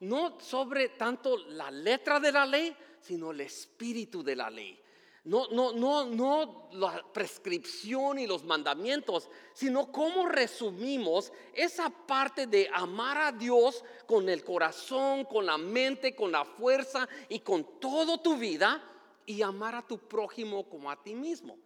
no 0.00 0.40
sobre 0.40 0.90
tanto 0.90 1.36
la 1.36 1.70
letra 1.70 2.20
de 2.20 2.32
la 2.32 2.46
ley, 2.46 2.76
sino 3.00 3.30
el 3.30 3.40
espíritu 3.40 4.22
de 4.22 4.36
la 4.36 4.50
ley. 4.50 4.78
No, 5.24 5.46
no, 5.48 5.72
no, 5.72 6.06
no 6.06 6.70
la 6.72 7.04
prescripción 7.12 8.18
y 8.18 8.26
los 8.26 8.44
mandamientos, 8.44 9.28
sino 9.52 9.92
cómo 9.92 10.26
resumimos 10.26 11.32
esa 11.52 11.90
parte 11.90 12.46
de 12.46 12.70
amar 12.72 13.18
a 13.18 13.32
Dios 13.32 13.84
con 14.06 14.28
el 14.28 14.42
corazón, 14.42 15.24
con 15.24 15.44
la 15.44 15.58
mente, 15.58 16.14
con 16.14 16.32
la 16.32 16.44
fuerza 16.46 17.06
y 17.28 17.40
con 17.40 17.78
toda 17.78 18.16
tu 18.22 18.38
vida 18.38 18.82
y 19.26 19.42
amar 19.42 19.74
a 19.74 19.86
tu 19.86 19.98
prójimo 19.98 20.66
como 20.66 20.90
a 20.90 21.02
ti 21.02 21.14
mismo. 21.14 21.58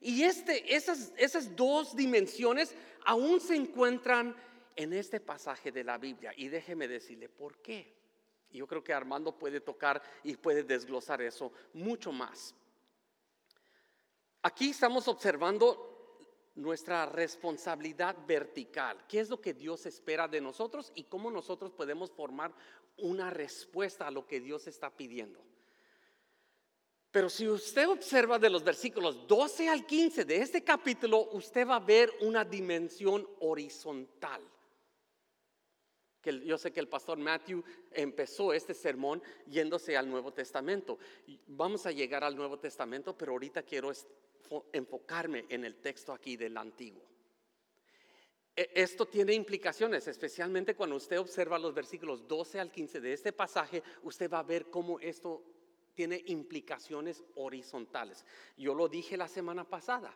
Y 0.00 0.22
este, 0.22 0.74
esas, 0.74 1.12
esas 1.18 1.54
dos 1.54 1.94
dimensiones 1.94 2.74
aún 3.04 3.38
se 3.38 3.54
encuentran 3.54 4.34
en 4.76 4.92
este 4.92 5.20
pasaje 5.20 5.72
de 5.72 5.84
la 5.84 5.98
Biblia. 5.98 6.32
Y 6.36 6.48
déjeme 6.48 6.88
decirle 6.88 7.28
por 7.28 7.58
qué. 7.58 8.00
Yo 8.52 8.66
creo 8.66 8.82
que 8.82 8.92
Armando 8.92 9.36
puede 9.38 9.60
tocar 9.60 10.02
y 10.24 10.36
puede 10.36 10.64
desglosar 10.64 11.22
eso 11.22 11.52
mucho 11.72 12.12
más. 12.12 12.54
Aquí 14.42 14.70
estamos 14.70 15.06
observando 15.06 15.86
nuestra 16.56 17.06
responsabilidad 17.06 18.16
vertical. 18.26 19.04
¿Qué 19.06 19.20
es 19.20 19.28
lo 19.28 19.40
que 19.40 19.54
Dios 19.54 19.86
espera 19.86 20.26
de 20.26 20.40
nosotros 20.40 20.90
y 20.94 21.04
cómo 21.04 21.30
nosotros 21.30 21.72
podemos 21.72 22.10
formar 22.10 22.52
una 22.96 23.30
respuesta 23.30 24.06
a 24.06 24.10
lo 24.10 24.26
que 24.26 24.40
Dios 24.40 24.66
está 24.66 24.90
pidiendo? 24.90 25.40
Pero 27.12 27.28
si 27.28 27.48
usted 27.48 27.88
observa 27.88 28.38
de 28.38 28.50
los 28.50 28.62
versículos 28.62 29.26
12 29.26 29.68
al 29.68 29.84
15 29.84 30.24
de 30.24 30.36
este 30.36 30.62
capítulo, 30.62 31.28
usted 31.32 31.66
va 31.66 31.76
a 31.76 31.80
ver 31.80 32.12
una 32.20 32.44
dimensión 32.44 33.28
horizontal 33.40 34.40
yo 36.24 36.58
sé 36.58 36.72
que 36.72 36.80
el 36.80 36.88
pastor 36.88 37.18
Matthew 37.18 37.64
empezó 37.92 38.52
este 38.52 38.74
sermón 38.74 39.22
yéndose 39.46 39.96
al 39.96 40.08
Nuevo 40.08 40.32
Testamento. 40.32 40.98
Vamos 41.46 41.86
a 41.86 41.92
llegar 41.92 42.24
al 42.24 42.36
Nuevo 42.36 42.58
Testamento, 42.58 43.16
pero 43.16 43.32
ahorita 43.32 43.62
quiero 43.62 43.90
enfocarme 44.72 45.46
en 45.48 45.64
el 45.64 45.76
texto 45.76 46.12
aquí 46.12 46.36
del 46.36 46.56
Antiguo. 46.56 47.02
E, 48.54 48.70
esto 48.74 49.06
tiene 49.06 49.32
implicaciones, 49.32 50.06
especialmente 50.08 50.74
cuando 50.74 50.96
usted 50.96 51.18
observa 51.18 51.58
los 51.58 51.72
versículos 51.72 52.26
12 52.28 52.60
al 52.60 52.70
15 52.70 53.00
de 53.00 53.12
este 53.12 53.32
pasaje, 53.32 53.82
usted 54.02 54.30
va 54.30 54.40
a 54.40 54.44
ver 54.44 54.66
cómo 54.66 55.00
esto 55.00 55.42
tiene 55.94 56.22
implicaciones 56.26 57.24
horizontales. 57.36 58.24
Yo 58.56 58.74
lo 58.74 58.88
dije 58.88 59.16
la 59.16 59.28
semana 59.28 59.64
pasada. 59.64 60.14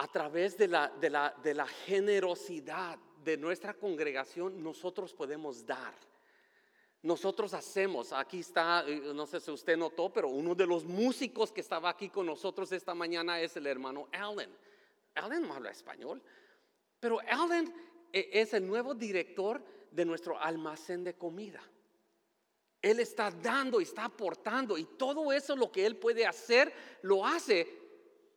A 0.00 0.06
través 0.06 0.56
de 0.56 0.66
la, 0.66 0.88
de 0.88 1.54
la, 1.54 1.66
generosidad 1.66 2.98
de 3.22 3.36
nuestra 3.36 3.74
congregación 3.74 4.62
nosotros 4.62 5.12
podemos 5.12 5.66
dar. 5.66 5.92
Nosotros 7.02 7.52
hacemos, 7.52 8.10
aquí 8.10 8.40
está, 8.40 8.82
eh, 8.88 9.12
no 9.14 9.26
sé 9.26 9.40
si 9.40 9.50
usted 9.50 9.76
notó, 9.76 10.10
pero 10.10 10.30
uno 10.30 10.54
de 10.54 10.66
los 10.66 10.86
músicos 10.86 11.52
que 11.52 11.60
estaba 11.60 11.90
aquí 11.90 12.08
con 12.08 12.24
nosotros 12.24 12.72
esta 12.72 12.94
mañana 12.94 13.42
es 13.42 13.54
el 13.58 13.66
hermano 13.66 14.08
Allen. 14.12 14.48
Allen 15.16 15.42
no 15.42 15.52
habla 15.52 15.70
español, 15.70 16.22
pero 16.98 17.20
Allen 17.28 17.70
eh, 18.10 18.30
es 18.32 18.54
el 18.54 18.66
nuevo 18.66 18.94
director 18.94 19.62
de 19.90 20.06
nuestro 20.06 20.40
almacén 20.40 21.04
de 21.04 21.12
comida. 21.12 21.60
Él 22.80 23.00
está 23.00 23.30
dando 23.30 23.82
está 23.82 24.06
aportando 24.06 24.78
y 24.78 24.84
todo 24.96 25.30
eso 25.30 25.54
lo 25.54 25.70
que 25.70 25.84
él 25.84 25.98
puede 25.98 26.24
hacer, 26.24 26.72
lo 27.02 27.26
hace 27.26 27.79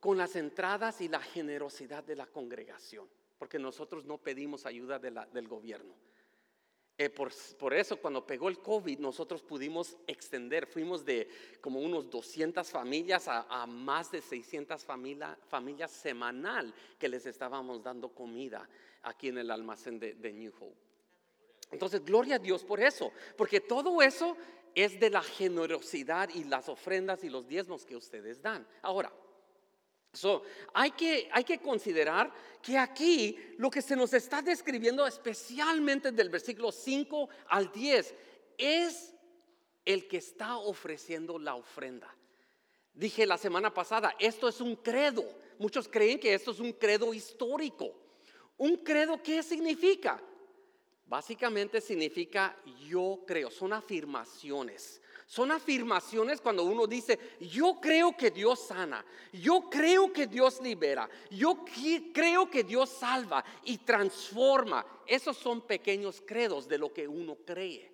con 0.03 0.17
las 0.17 0.36
entradas 0.36 1.00
y 1.00 1.07
la 1.07 1.22
generosidad 1.22 2.03
de 2.03 2.17
la 2.17 2.27
congregación 2.27 3.07
porque 3.43 3.60
nosotros 3.60 4.05
no 4.05 4.19
pedimos 4.19 4.65
ayuda 4.65 5.00
del 5.00 5.50
gobierno. 5.50 5.93
Eh, 6.98 7.10
por, 7.10 7.74
eso 7.74 7.98
cuando 7.98 8.25
pegó 8.25 8.48
el 8.48 8.60
COVID 8.60 9.00
nosotros 9.00 9.41
pudimos 9.41 9.98
extender, 10.07 10.65
fuimos 10.65 11.03
de 11.03 11.27
como 11.60 11.81
unos 11.81 12.10
200 12.10 12.65
familias 12.69 13.27
a, 13.27 13.65
más 13.65 14.12
de 14.12 14.22
600 14.22 14.86
familias 14.86 15.91
semanal 15.91 16.74
que 16.98 17.10
les 17.10 17.25
estábamos 17.25 17.83
dando 17.83 18.13
comida 18.15 18.69
aquí 19.01 19.27
en 19.27 19.39
el 19.39 19.51
almacén 19.51 20.00
de, 20.00 20.13
de 20.13 20.31
New 20.31 20.53
Hope. 20.57 20.77
Entonces, 21.69 22.05
gloria 22.05 22.36
a 22.36 22.39
Dios 22.39 22.63
por 22.63 22.79
eso, 22.79 23.12
porque 23.36 23.60
todo 23.60 24.01
eso 24.01 24.38
es 24.74 24.98
de 25.01 25.10
la 25.10 25.22
generosidad 25.22 26.29
y 26.33 26.45
las 26.45 26.69
ofrendas 26.69 27.25
y 27.25 27.29
los 27.29 27.45
diezmos 27.45 27.86
que 27.86 27.98
ustedes 27.98 28.41
dan. 28.41 28.65
Ahora, 28.83 29.12
Hay, 30.74 30.91
que, 30.91 31.29
hay 31.32 31.43
que 31.43 31.60
considerar 31.60 32.32
que 32.62 32.77
aquí 32.77 33.38
lo 33.58 33.70
que 33.70 33.82
se 33.82 33.96
nos 33.96 34.13
está 34.13 34.41
describiendo, 34.41 35.05
especialmente 35.08 36.12
del 36.12 36.29
versículo 36.29 36.72
5 36.72 37.29
al 37.48 37.72
10, 37.72 38.15
es 38.58 39.13
el 39.86 40.08
que 40.08 40.17
está 40.17 40.58
ofreciendo 40.58 41.39
la 41.39 41.55
ofrenda. 41.55 42.13
Dije 42.93 43.25
la 43.25 43.38
semana 43.38 43.74
pasada, 43.74 44.15
esto 44.20 44.48
es 44.48 44.62
un 44.62 44.75
credo. 44.75 45.25
Muchos 45.58 45.88
creen 45.88 46.20
que 46.20 46.34
esto 46.34 46.51
es 46.51 46.60
un 46.60 46.74
credo 46.74 47.13
histórico. 47.13 47.91
¿Un 48.58 48.77
credo 48.77 49.22
qué 49.22 49.41
significa? 49.41 50.22
Básicamente 51.08 51.82
significa 51.82 52.55
yo 52.88 53.24
creo, 53.25 53.50
son 53.50 53.74
afirmaciones. 53.74 55.01
Son 55.25 55.51
afirmaciones 55.51 56.42
cuando 56.42 56.63
uno 56.63 56.86
dice, 56.86 57.18
yo 57.39 57.80
creo 57.82 58.15
que 58.15 58.32
Dios 58.32 58.68
sana, 58.68 59.03
yo 59.32 59.70
creo 59.70 60.12
que 60.12 60.27
Dios 60.27 60.62
libera, 60.62 61.10
yo 61.32 61.65
creo 62.13 62.50
que 62.50 62.63
Dios 62.63 62.89
salva 62.89 63.44
y 63.63 63.80
transforma. 63.80 64.86
Esos 65.08 65.38
son 65.38 65.62
pequeños 65.62 66.22
credos 66.25 66.68
de 66.68 66.77
lo 66.77 66.94
que 66.94 67.08
uno 67.08 67.38
cree. 67.46 67.94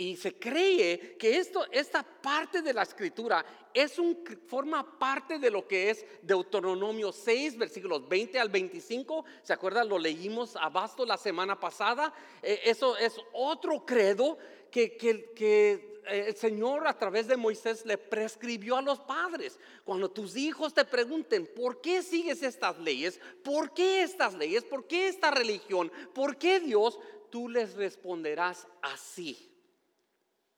Y 0.00 0.16
se 0.16 0.38
cree 0.38 1.16
que 1.18 1.38
esto, 1.38 1.66
esta 1.72 2.04
parte 2.04 2.62
de 2.62 2.72
la 2.72 2.82
escritura 2.82 3.44
es 3.74 4.00
forma 4.46 4.96
parte 4.96 5.40
de 5.40 5.50
lo 5.50 5.66
que 5.66 5.90
es 5.90 6.06
Deuteronomio 6.22 7.10
6, 7.10 7.58
versículos 7.58 8.08
20 8.08 8.38
al 8.38 8.48
25. 8.48 9.24
¿Se 9.42 9.52
acuerdan? 9.52 9.88
Lo 9.88 9.98
leímos 9.98 10.54
a 10.54 10.68
Basto 10.68 11.04
la 11.04 11.16
semana 11.16 11.58
pasada. 11.58 12.14
Eh, 12.40 12.60
eso 12.64 12.96
es 12.96 13.20
otro 13.32 13.84
credo 13.84 14.38
que, 14.70 14.96
eh, 15.38 16.26
el 16.26 16.36
Señor 16.36 16.86
a 16.86 16.96
través 16.96 17.26
de 17.28 17.36
Moisés 17.36 17.84
le 17.84 17.98
prescribió 17.98 18.76
a 18.76 18.82
los 18.82 19.00
padres. 19.00 19.58
Cuando 19.84 20.10
tus 20.10 20.36
hijos 20.36 20.72
te 20.72 20.84
pregunten, 20.84 21.46
¿por 21.46 21.80
qué 21.80 22.02
sigues 22.02 22.42
estas 22.42 22.78
leyes? 22.78 23.20
¿Por 23.44 23.74
qué 23.74 24.02
estas 24.02 24.34
leyes? 24.34 24.64
¿Por 24.64 24.86
qué 24.86 25.08
esta 25.08 25.30
religión? 25.30 25.92
¿Por 26.14 26.36
qué 26.36 26.60
Dios? 26.60 26.98
Tú 27.30 27.48
les 27.48 27.74
responderás 27.74 28.66
así. 28.80 29.48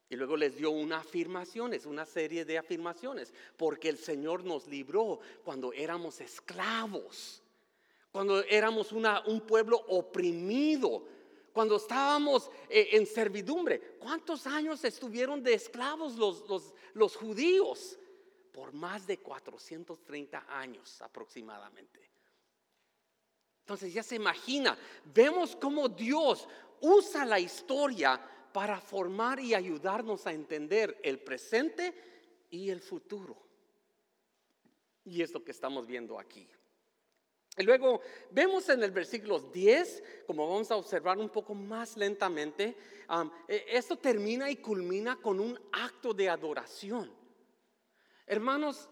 Y 0.09 0.17
luego 0.17 0.37
les 0.37 0.57
dio 0.57 0.71
una 0.73 0.99
afirmación, 0.99 1.73
es 1.73 1.87
una 1.87 2.05
serie 2.05 2.45
de 2.45 2.59
afirmaciones, 2.59 3.33
porque 3.57 3.89
el 3.89 3.97
Señor 3.97 4.45
nos 4.45 4.67
libró 4.67 5.21
cuando 5.45 5.73
éramos 5.73 6.21
esclavos, 6.21 7.45
cuando 8.11 8.43
éramos 8.43 8.91
un 8.91 9.41
pueblo 9.47 9.85
oprimido, 9.87 11.05
cuando 11.53 11.77
estábamos 11.77 12.51
eh, 12.69 12.91
en 12.93 13.07
servidumbre. 13.07 13.97
¿Cuántos 13.99 14.47
años 14.47 14.85
estuvieron 14.85 15.43
de 15.43 15.55
esclavos 15.55 16.17
los, 16.17 16.49
los, 16.49 16.75
los 16.95 17.17
judíos? 17.17 17.99
Por 18.53 18.73
más 18.73 19.07
de 19.07 19.19
430 19.19 20.47
años 20.49 21.01
aproximadamente. 21.03 22.11
Entonces 23.61 23.95
ya 23.95 24.03
se 24.03 24.17
imagina, 24.17 24.77
vemos 25.05 25.55
cómo 25.55 25.89
Dios 25.89 26.49
usa 26.81 27.25
la 27.25 27.39
historia 27.39 28.21
para 28.53 28.81
formar 28.81 29.39
y 29.39 29.55
ayudarnos 29.55 30.27
a 30.27 30.33
entender 30.33 30.99
el 31.05 31.21
presente 31.21 31.95
y 32.51 32.71
el 32.71 32.81
futuro. 32.81 33.37
Y 35.05 35.23
es 35.23 35.33
lo 35.33 35.45
que 35.45 35.53
estamos 35.53 35.87
viendo 35.87 36.19
aquí. 36.19 36.49
Luego 37.63 38.01
vemos 38.31 38.69
en 38.69 38.83
el 38.83 38.91
versículo 38.91 39.39
10, 39.39 40.03
como 40.27 40.49
vamos 40.49 40.71
a 40.71 40.77
observar 40.77 41.19
un 41.19 41.29
poco 41.29 41.55
más 41.55 41.97
lentamente, 41.97 42.77
e, 43.49 43.65
esto 43.69 43.97
termina 43.97 44.51
y 44.51 44.57
culmina 44.57 45.17
con 45.17 45.41
un 45.41 45.59
acto 45.73 46.15
de 46.15 46.29
adoración. 46.29 47.13
Hermanos, 48.27 48.89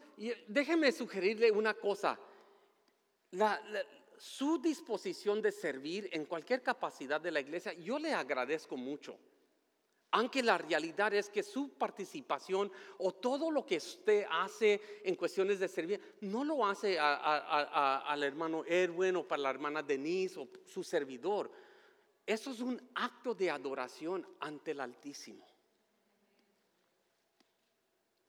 déjenme 0.47 0.93
sugerirle 0.93 1.51
una 1.51 1.75
cosa. 1.75 2.19
su 4.19 4.59
disposición 4.59 5.41
de 5.41 5.53
servir 5.53 6.09
en 6.11 6.25
cualquier 6.25 6.61
capacidad 6.61 7.21
de 7.21 7.31
la 7.31 7.39
iglesia, 7.39 7.73
yo 7.75 8.01
le 8.01 8.13
agradezco 8.13 8.77
mucho. 8.77 9.17
Aunque 10.11 10.43
la 10.43 10.57
realidad 10.57 11.13
es 11.13 11.29
que 11.29 11.43
su 11.43 11.75
participación 11.75 12.73
o 12.99 13.13
todo 13.13 13.51
lo 13.51 13.67
que 13.67 13.77
usted 13.77 14.25
hace 14.31 14.81
en 15.05 15.15
cuestiones 15.17 15.61
de 15.61 15.69
servir, 15.69 16.17
no 16.23 16.45
lo 16.45 16.67
hace 16.67 16.99
al 16.99 18.23
hermano 18.23 18.65
Erwin 18.65 19.17
o 19.17 19.29
para 19.29 19.43
la 19.43 19.51
hermana 19.51 19.83
Denise 19.83 20.41
o 20.41 20.49
su 20.65 20.83
servidor. 20.83 21.51
Eso 22.25 22.51
es 22.51 22.61
un 22.61 22.81
acto 22.95 23.35
de 23.35 23.51
adoración 23.51 24.27
ante 24.41 24.71
el 24.71 24.81
Altísimo. 24.81 25.47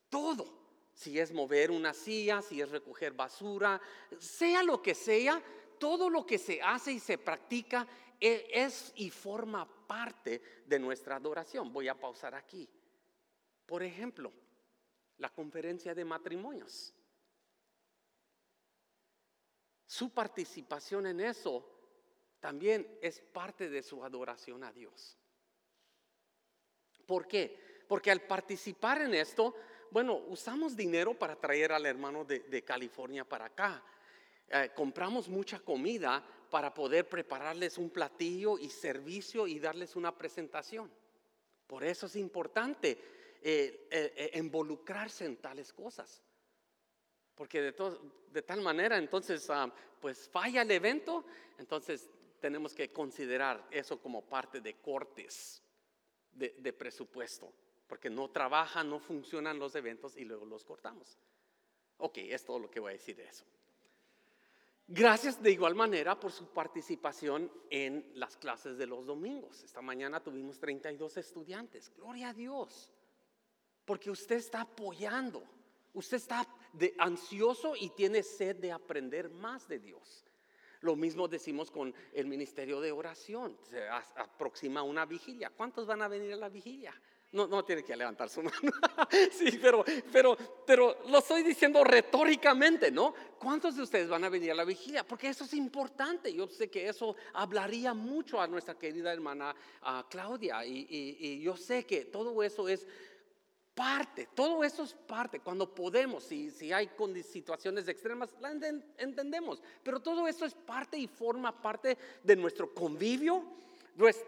Todo, 0.10 0.48
si 0.94 1.18
es 1.18 1.32
mover 1.32 1.72
una 1.72 1.94
silla, 1.94 2.42
si 2.42 2.60
es 2.60 2.70
recoger 2.70 3.14
basura, 3.14 3.80
sea 4.18 4.64
lo 4.64 4.82
que 4.82 4.96
sea, 4.96 5.42
todo 5.78 6.10
lo 6.10 6.26
que 6.26 6.38
se 6.38 6.62
hace 6.62 6.92
y 6.92 7.00
se 7.00 7.18
practica 7.18 7.88
e, 8.20 8.50
es 8.52 8.92
y 8.96 9.10
forma 9.10 9.66
parte 9.90 10.40
de 10.68 10.78
nuestra 10.78 11.16
adoración. 11.16 11.74
Voy 11.74 11.88
a 11.88 12.00
pausar 12.00 12.36
aquí. 12.36 12.70
Por 13.66 13.82
ejemplo, 13.82 14.32
la 15.18 15.30
conferencia 15.30 15.96
de 15.96 16.06
matrimonios. 16.06 16.94
Su 19.88 20.14
participación 20.14 21.08
en 21.08 21.22
eso 21.22 21.68
también 22.40 23.00
es 23.02 23.20
parte 23.20 23.68
de 23.68 23.82
su 23.82 24.04
adoración 24.04 24.64
a 24.64 24.72
Dios. 24.72 25.18
¿Por 27.08 27.28
qué? 27.28 27.84
Porque 27.88 28.12
al 28.12 28.22
participar 28.22 29.02
en 29.02 29.16
esto, 29.16 29.56
bueno, 29.90 30.18
usamos 30.28 30.76
dinero 30.78 31.18
para 31.18 31.36
traer 31.36 31.72
al 31.72 31.88
hermano 31.88 32.24
de, 32.26 32.64
California 32.64 33.26
para 33.26 33.46
acá. 33.46 33.84
Eh, 34.48 34.70
compramos 34.76 35.28
mucha 35.28 35.60
comida 35.60 36.24
para 36.50 36.74
poder 36.74 37.08
prepararles 37.08 37.78
un 37.78 37.90
platillo 37.90 38.58
y 38.58 38.70
servicio 38.70 39.48
y 39.48 39.60
darles 39.60 39.96
una 39.96 40.18
presentación. 40.18 40.92
Por 41.68 41.84
eso 41.84 42.08
es 42.08 42.16
importante 42.16 42.92
eh, 43.42 43.88
eh, 43.92 44.14
eh, 44.16 44.32
involucrarse 44.40 45.26
en 45.26 45.38
tales 45.38 45.72
cosas. 45.72 46.22
Porque 47.36 47.62
de, 47.62 48.42
tal 48.42 48.62
manera, 48.62 48.98
entonces, 48.98 49.50
ah, 49.50 49.72
pues 50.02 50.28
falla 50.28 50.64
el 50.64 50.72
evento, 50.72 51.24
entonces 51.58 52.10
tenemos 52.42 52.74
que 52.74 52.92
considerar 52.92 53.66
eso 53.72 54.02
como 54.02 54.26
parte 54.26 54.60
de 54.60 54.76
cortes 54.82 55.62
de, 56.32 56.56
de 56.58 56.74
presupuesto. 56.74 57.54
Porque 57.88 58.10
no 58.10 58.30
trabajan, 58.30 58.90
no 58.90 59.00
funcionan 59.00 59.58
los 59.58 59.76
eventos 59.76 60.18
y 60.18 60.26
luego 60.26 60.46
los 60.46 60.64
cortamos. 60.64 61.18
Ok, 61.98 62.18
es 62.18 62.44
todo 62.44 62.60
lo 62.60 62.70
que 62.70 62.80
voy 62.80 62.92
a 62.92 62.94
decir 62.94 63.16
de 63.16 63.26
eso. 63.26 63.46
Gracias 64.92 65.40
de 65.40 65.52
igual 65.52 65.76
manera 65.76 66.20
por 66.20 66.32
su 66.32 66.48
participación 66.48 67.52
en 67.70 68.12
las 68.16 68.36
clases 68.36 68.76
de 68.76 68.88
los 68.88 69.06
domingos. 69.06 69.64
Esta 69.64 69.84
mañana 69.84 70.20
tuvimos 70.20 70.58
32 70.58 71.16
estudiantes. 71.18 71.92
Gloria 71.96 72.30
a 72.30 72.34
Dios. 72.34 72.92
Porque 73.86 74.10
usted 74.10 74.38
está 74.38 74.62
apoyando. 74.62 75.44
Usted 75.94 76.18
está 76.18 76.44
ansioso 76.98 77.76
y 77.76 77.92
tiene 77.92 78.24
sed 78.24 78.56
de 78.56 78.72
aprender 78.72 79.30
más 79.30 79.68
de 79.68 79.78
Dios. 79.78 80.26
Lo 80.82 80.96
mismo 80.96 81.28
decimos 81.28 81.70
con 81.70 81.94
el 82.12 82.26
ministerio 82.26 82.82
de 82.82 82.92
oración. 82.92 83.60
Se 83.70 83.88
aproxima 83.88 84.82
una 84.82 85.06
vigilia. 85.06 85.52
¿Cuántos 85.52 85.86
van 85.86 86.02
a 86.02 86.08
venir 86.08 86.34
a 86.34 86.38
la 86.38 86.50
vigilia? 86.50 87.00
No, 87.32 87.46
no 87.46 87.64
tiene 87.64 87.84
que 87.84 87.96
levantar 87.96 88.28
su 88.28 88.42
mano. 88.42 88.58
sí, 89.32 89.60
pero, 89.62 89.86
pero, 90.12 90.36
pero 90.66 90.98
lo 91.10 91.20
estoy 91.20 91.44
diciendo 91.44 91.84
retóricamente, 91.84 92.90
¿no? 92.90 93.14
¿Cuántos 93.38 93.76
de 93.76 93.84
ustedes 93.84 94.10
van 94.10 94.24
a 94.24 94.30
venir 94.30 94.52
a 94.52 94.56
la 94.56 94.66
vigilia? 94.66 95.06
Porque 95.06 95.30
eso 95.30 95.44
es 95.44 95.54
importante. 95.54 96.34
Yo 96.34 96.48
sé 96.48 96.72
que 96.72 96.90
eso 96.90 97.16
hablaría 97.34 97.94
mucho 97.94 98.42
a 98.42 98.48
nuestra 98.48 98.76
querida 98.80 99.14
hermana 99.14 99.56
Claudia. 100.10 100.66
Y, 100.66 101.40
yo 101.42 101.56
sé 101.56 101.86
que 101.86 102.06
todo 102.06 102.42
eso 102.42 102.68
es 102.68 102.88
parte, 103.76 104.28
todo 104.34 104.64
eso 104.64 104.84
es 104.84 104.94
parte. 104.94 105.40
Cuando 105.40 105.74
podemos, 105.74 106.24
si, 106.24 106.50
si 106.50 106.74
hay 106.74 106.90
situaciones 107.24 107.88
extremas, 107.88 108.34
la 108.42 108.52
entendemos. 108.98 109.62
Pero 109.84 110.00
todo 110.00 110.28
eso 110.28 110.46
es 110.46 110.56
parte 110.56 110.98
y 110.98 111.08
forma 111.08 111.62
parte 111.62 111.96
de 112.24 112.36
nuestro 112.36 112.74
convivio, 112.74 113.44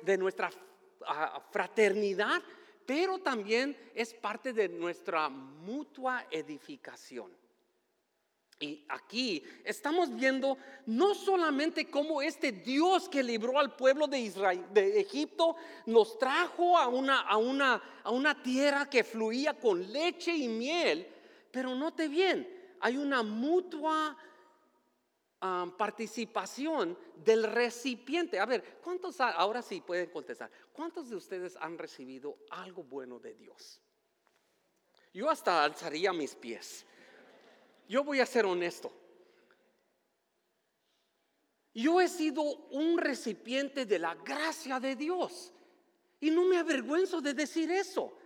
de 0.04 0.18
nuestra 0.20 0.52
ah, 1.08 1.42
fraternidad 1.52 2.44
pero 2.92 3.20
también 3.20 3.74
es 3.96 4.14
parte 4.14 4.52
de 4.52 4.68
nuestra 4.68 5.30
mutua 5.30 6.26
edificación. 6.30 7.32
Y 8.60 8.84
aquí 8.90 9.42
estamos 9.64 10.14
viendo 10.14 10.58
no 10.88 11.16
solamente 11.16 11.90
cómo 11.90 12.22
este 12.22 12.52
Dios 12.52 13.08
que 13.08 13.24
libró 13.24 13.58
al 13.58 13.78
pueblo 13.78 14.08
de 14.08 14.20
Israel, 14.20 14.66
de 14.74 15.00
Egipto, 15.00 15.56
nos 15.86 16.20
trajo 16.20 16.78
a 16.78 16.90
una, 16.90 17.22
a 17.22 17.38
una, 17.38 17.82
a 18.04 18.12
una 18.12 18.44
tierra 18.44 18.90
que 18.90 19.06
fluía 19.06 19.54
con 19.54 19.90
leche 19.90 20.36
y 20.36 20.50
miel, 20.50 21.08
pero 21.50 21.74
note 21.74 22.10
bien, 22.10 22.46
hay 22.82 22.98
una 22.98 23.24
mutua 23.24 24.18
participación 25.78 26.98
del 27.16 27.44
recipiente. 27.44 28.40
A 28.40 28.46
ver, 28.46 28.80
¿cuántos, 28.84 29.20
ahora 29.20 29.62
sí 29.62 29.82
pueden 29.82 30.10
contestar, 30.10 30.52
cuántos 30.72 31.10
de 31.10 31.16
ustedes 31.16 31.58
han 31.60 31.78
recibido 31.78 32.38
algo 32.52 32.84
bueno 32.84 33.20
de 33.20 33.34
Dios? 33.34 33.82
Yo 35.14 35.30
hasta 35.30 35.64
alzaría 35.64 36.14
mis 36.14 36.36
pies. 36.36 36.86
Yo 37.88 38.04
voy 38.04 38.20
a 38.20 38.26
ser 38.26 38.46
honesto. 38.46 38.92
Yo 41.74 42.02
he 42.02 42.08
sido 42.08 42.42
un 42.44 42.98
recipiente 42.98 43.86
de 43.86 44.00
la 44.00 44.16
gracia 44.16 44.80
de 44.80 44.96
Dios. 44.96 45.52
Y 46.20 46.30
no 46.30 46.46
me 46.46 46.58
avergüenzo 46.58 47.20
de 47.20 47.34
decir 47.34 47.72
eso. 47.72 48.18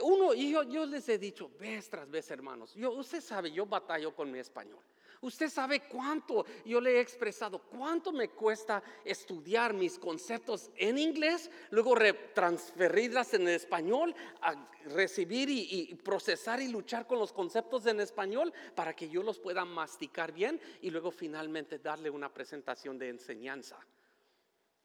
uno, 0.00 0.32
y 0.32 0.52
yo, 0.52 0.86
les 0.86 1.08
he 1.08 1.18
dicho 1.18 1.50
vez 1.58 1.90
tras 1.90 2.08
vez, 2.10 2.30
hermanos, 2.30 2.74
yo, 2.74 2.92
usted 2.92 3.20
sabe, 3.20 3.52
yo 3.52 3.66
batallo 3.66 4.14
con 4.14 4.30
mi 4.30 4.38
español. 4.38 4.82
Usted 5.22 5.50
sabe 5.50 5.80
cuánto 5.80 6.46
yo 6.64 6.80
le 6.80 6.96
he 6.96 7.00
expresado, 7.00 7.58
cuánto 7.58 8.10
me 8.10 8.30
cuesta 8.30 8.82
estudiar 9.04 9.74
mis 9.74 9.98
conceptos 9.98 10.70
en 10.76 10.96
inglés, 10.96 11.50
luego 11.68 11.94
transferirlas 12.32 13.34
en 13.34 13.48
español, 13.48 14.14
a 14.40 14.70
recibir 14.86 15.50
y, 15.50 15.94
procesar 15.96 16.62
y 16.62 16.68
luchar 16.68 17.06
con 17.06 17.18
los 17.18 17.34
conceptos 17.34 17.84
en 17.84 18.00
español 18.00 18.50
para 18.74 18.96
que 18.96 19.10
yo 19.10 19.22
los 19.22 19.38
pueda 19.38 19.66
masticar 19.66 20.32
bien 20.32 20.58
y 20.80 20.88
luego 20.88 21.10
finalmente 21.10 21.78
darle 21.78 22.08
una 22.08 22.32
presentación 22.32 22.98
de 22.98 23.10
enseñanza. 23.10 23.76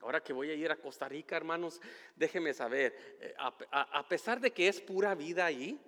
Ahora 0.01 0.21
que 0.21 0.33
voy 0.33 0.49
a 0.49 0.53
ir 0.53 0.69
a 0.69 0.75
Costa 0.75 1.07
Rica, 1.07 1.37
hermanos, 1.37 1.79
déjenme 2.13 2.53
saber, 2.53 3.17
eh, 3.21 3.33
a, 3.37 4.05
pesar 4.05 4.41
de 4.41 4.51
que 4.51 4.67
es 4.67 4.81
pura 4.81 5.15
vida 5.15 5.45
allí, 5.45 5.79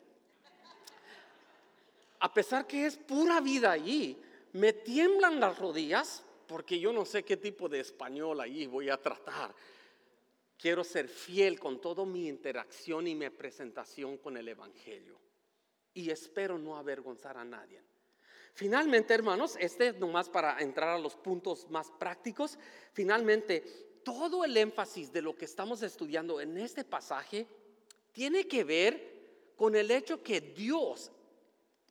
a 2.22 2.34
pesar 2.34 2.66
que 2.66 2.86
es 2.86 2.96
pura 2.96 3.42
vida 3.42 3.72
allí, 3.72 4.24
me 4.58 4.74
tiemblan 4.74 5.40
las 5.40 5.60
rodillas 5.60 6.24
porque 6.48 6.80
yo 6.80 6.92
no 6.92 7.06
sé 7.06 7.24
qué 7.24 7.38
tipo 7.38 7.70
de 7.70 7.80
español 7.80 8.42
ahí 8.42 8.66
voy 8.66 8.90
a 8.90 8.98
tratar. 8.98 9.54
Quiero 10.58 10.84
ser 10.84 11.08
fiel 11.08 11.60
con 11.60 11.80
toda 11.80 12.04
mi 12.06 12.28
interacción 12.28 13.06
y 13.08 13.14
mi 13.14 13.30
presentación 13.30 14.18
con 14.18 14.36
el 14.36 14.48
Evangelio. 14.48 15.20
Y 15.94 16.10
espero 16.10 16.58
no 16.58 16.76
avergonzar 16.76 17.38
a 17.38 17.46
nadie. 17.46 17.84
Finalmente, 18.54 19.14
hermanos, 19.14 19.56
este 19.60 19.90
es 19.90 20.00
nomás 20.00 20.30
para 20.30 20.58
entrar 20.60 20.90
a 20.90 21.00
los 21.00 21.16
puntos 21.16 21.70
más 21.70 21.92
prácticos. 21.92 22.58
Finalmente, 22.94 24.00
todo 24.04 24.44
el 24.44 24.58
énfasis 24.58 25.12
de 25.14 25.22
lo 25.22 25.36
que 25.36 25.46
estamos 25.46 25.84
estudiando 25.84 26.42
en 26.42 26.58
este 26.58 26.84
pasaje 26.84 27.46
tiene 28.12 28.48
que 28.48 28.64
ver 28.64 29.54
con 29.56 29.76
el 29.76 29.92
hecho 29.92 30.24
que 30.24 30.42
Dios 30.42 31.12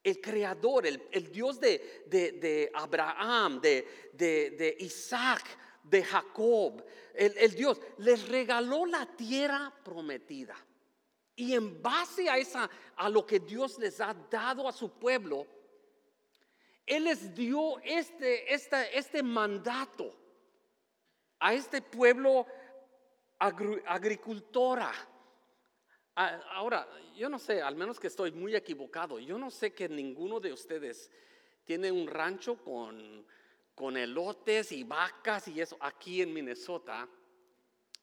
el 0.06 0.20
creador, 0.20 0.86
el, 0.86 1.32
Dios 1.32 1.58
de, 1.58 2.70
Abraham, 2.72 3.60
de, 3.60 4.76
Isaac, 4.78 5.42
de 5.82 6.04
Jacob, 6.04 6.84
el, 7.12 7.52
Dios, 7.56 7.80
les 7.98 8.28
regaló 8.28 8.86
la 8.86 9.04
tierra 9.04 9.72
prometida. 9.84 10.54
Y 11.34 11.54
en 11.54 11.82
base 11.82 12.30
a, 12.30 12.38
esa, 12.38 12.70
a 12.94 13.08
lo 13.08 13.26
que 13.26 13.40
Dios 13.40 13.80
les 13.80 14.00
ha 14.00 14.14
dado 14.30 14.68
a 14.68 14.72
su 14.72 14.92
pueblo, 14.92 15.44
Él 16.86 17.02
les 17.02 17.34
dio 17.34 17.80
este, 17.80 18.54
este 18.54 19.22
mandato 19.24 20.14
a 21.40 21.52
este 21.52 21.82
pueblo 21.82 22.46
agricultora 23.40 24.92
ahora, 26.16 26.88
yo 27.16 27.28
no 27.28 27.38
sé, 27.38 27.62
al 27.62 27.76
menos 27.76 28.00
que 28.00 28.06
estoy 28.06 28.32
muy 28.32 28.56
equivocado, 28.56 29.18
yo 29.18 29.38
no 29.38 29.50
sé 29.50 29.72
que 29.72 29.88
ninguno 29.88 30.40
de 30.40 30.52
ustedes 30.52 31.10
tiene 31.64 31.92
un 31.92 32.06
rancho 32.06 32.56
con, 32.62 33.26
con 33.74 33.96
elotes 33.96 34.72
y 34.72 34.84
vacas 34.84 35.48
y 35.48 35.60
eso 35.60 35.76
aquí 35.80 36.22
en 36.22 36.32
Minnesota. 36.32 37.06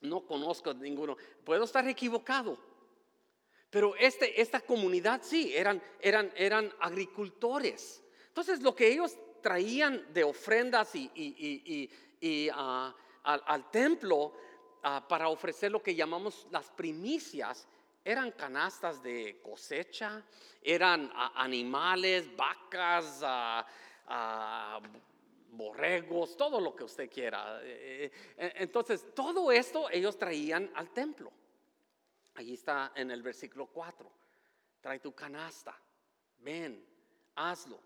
No 0.01 0.25
conozco 0.25 0.73
ninguno. 0.73 1.17
Puedo 1.43 1.63
estar 1.63 1.87
equivocado. 1.87 2.57
Pero 3.69 3.95
este, 3.95 4.39
esta 4.39 4.61
comunidad 4.61 5.21
sí, 5.23 5.55
eran, 5.55 5.81
eran, 5.99 6.31
eran 6.35 6.71
agricultores. 6.79 8.03
Entonces 8.27 8.61
lo 8.61 8.75
que 8.75 8.87
ellos 8.91 9.17
traían 9.41 10.13
de 10.13 10.23
ofrendas 10.23 10.93
y, 10.93 11.09
y, 11.15 11.89
y, 12.21 12.49
ah, 12.53 12.95
al, 13.23 13.71
templo 13.71 14.33
ah, 14.83 15.03
para 15.07 15.29
ofrecer 15.29 15.71
lo 15.71 15.81
que 15.81 15.95
llamamos 15.95 16.45
las 16.51 16.69
primicias 16.69 17.67
eran 18.03 18.31
canastas 18.31 19.01
de 19.01 19.39
cosecha, 19.41 20.23
eran 20.61 21.11
animales, 21.35 22.35
vacas, 22.35 23.23
borregos, 25.51 26.35
todo 26.35 26.59
lo 26.59 26.75
que 26.75 26.83
usted 26.83 27.09
quiera. 27.09 27.61
Eh, 27.63 28.11
eh, 28.37 28.53
entonces, 28.57 29.13
todo 29.13 29.51
esto 29.51 29.89
ellos 29.89 30.17
traían 30.17 30.71
al 30.75 30.89
templo. 30.91 31.31
Allí 32.35 32.53
está 32.53 32.91
en 32.95 33.11
el 33.11 33.21
versículo 33.21 33.67
4. 33.67 34.11
Trae 34.81 34.99
tu 34.99 35.13
canasta, 35.13 35.79
ven, 36.39 36.85
hazlo. 37.35 37.79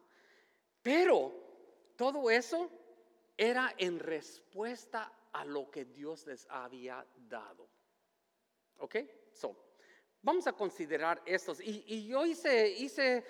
Pero 0.82 1.34
todo 1.96 2.32
eso 2.32 2.72
era 3.36 3.76
en 3.78 4.00
respuesta 4.00 5.12
a 5.34 5.46
lo 5.46 5.70
que 5.70 5.86
Dios 5.86 6.26
les 6.26 6.48
había 6.50 7.06
dado. 7.30 7.68
¿Ok? 8.78 8.96
So, 9.34 9.67
Vamos 10.22 10.48
a 10.48 10.54
considerar 10.54 11.22
estos. 11.26 11.60
Y, 11.62 12.08
yo 12.08 12.26
hice, 12.26 13.26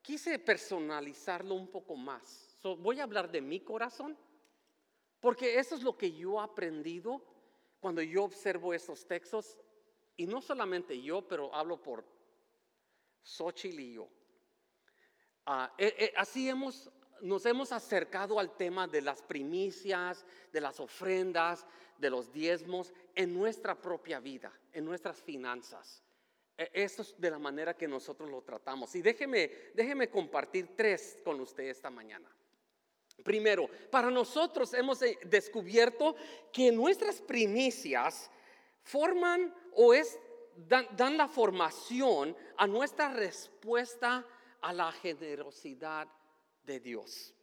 quise 0.00 0.38
personalizarlo 0.38 1.54
un 1.54 1.68
poco 1.68 1.96
más. 1.96 2.58
voy 2.78 3.00
a 3.00 3.04
hablar 3.04 3.30
de 3.30 3.40
mi 3.40 3.60
corazón, 3.60 4.16
porque 5.20 5.58
eso 5.58 5.74
es 5.74 5.82
lo 5.82 5.96
que 5.96 6.12
yo 6.12 6.40
he 6.40 6.44
aprendido 6.44 7.22
cuando 7.80 8.02
yo 8.02 8.24
observo 8.24 8.72
estos 8.74 9.06
textos. 9.06 9.58
Y 10.16 10.26
no 10.26 10.42
solamente 10.42 11.00
yo, 11.00 11.26
pero 11.26 11.54
hablo 11.54 11.82
por 11.82 12.04
Xochitl 13.22 13.80
y 13.80 13.94
yo. 13.94 14.08
Ah, 15.46 15.72
eh, 15.76 15.94
eh, 15.98 16.12
así 16.16 16.48
hemos, 16.48 16.90
nos 17.20 17.44
hemos 17.46 17.72
acercado 17.72 18.38
al 18.38 18.56
tema 18.56 18.86
de 18.86 19.00
las 19.00 19.22
primicias, 19.22 20.24
de 20.52 20.60
las 20.60 20.78
ofrendas, 20.78 21.66
de 21.98 22.10
los 22.10 22.32
diezmos 22.32 22.92
en 23.14 23.32
nuestra 23.32 23.80
propia 23.80 24.20
vida, 24.20 24.52
en 24.72 24.84
nuestras 24.84 25.20
finanzas. 25.22 26.02
E, 26.56 26.70
esto 26.74 27.02
es 27.02 27.14
de 27.18 27.30
la 27.30 27.38
manera 27.38 27.76
que 27.76 27.88
nosotros 27.88 28.30
lo 28.30 28.42
tratamos. 28.42 28.94
Y 28.94 29.02
déjeme, 29.02 29.50
déjeme 29.74 30.08
compartir 30.08 30.76
tres 30.76 31.18
con 31.24 31.40
usted 31.40 31.64
esta 31.64 31.90
mañana. 31.90 32.28
Primero, 33.22 33.68
para 33.90 34.10
nosotros 34.10 34.72
hemos 34.74 35.00
eh, 35.02 35.18
descubierto 35.24 36.16
que 36.52 36.72
nuestras 36.72 37.20
primicias 37.20 38.30
forman 38.82 39.54
o 39.74 39.94
es, 39.94 40.18
dan, 40.56 40.86
dan 40.96 41.16
la 41.16 41.28
formación 41.28 42.36
a 42.56 42.66
nuestra 42.66 43.12
respuesta 43.12 44.26
a 44.60 44.72
la 44.72 44.90
generosidad 44.92 46.08
de 46.64 46.80
Dios. 46.80 47.34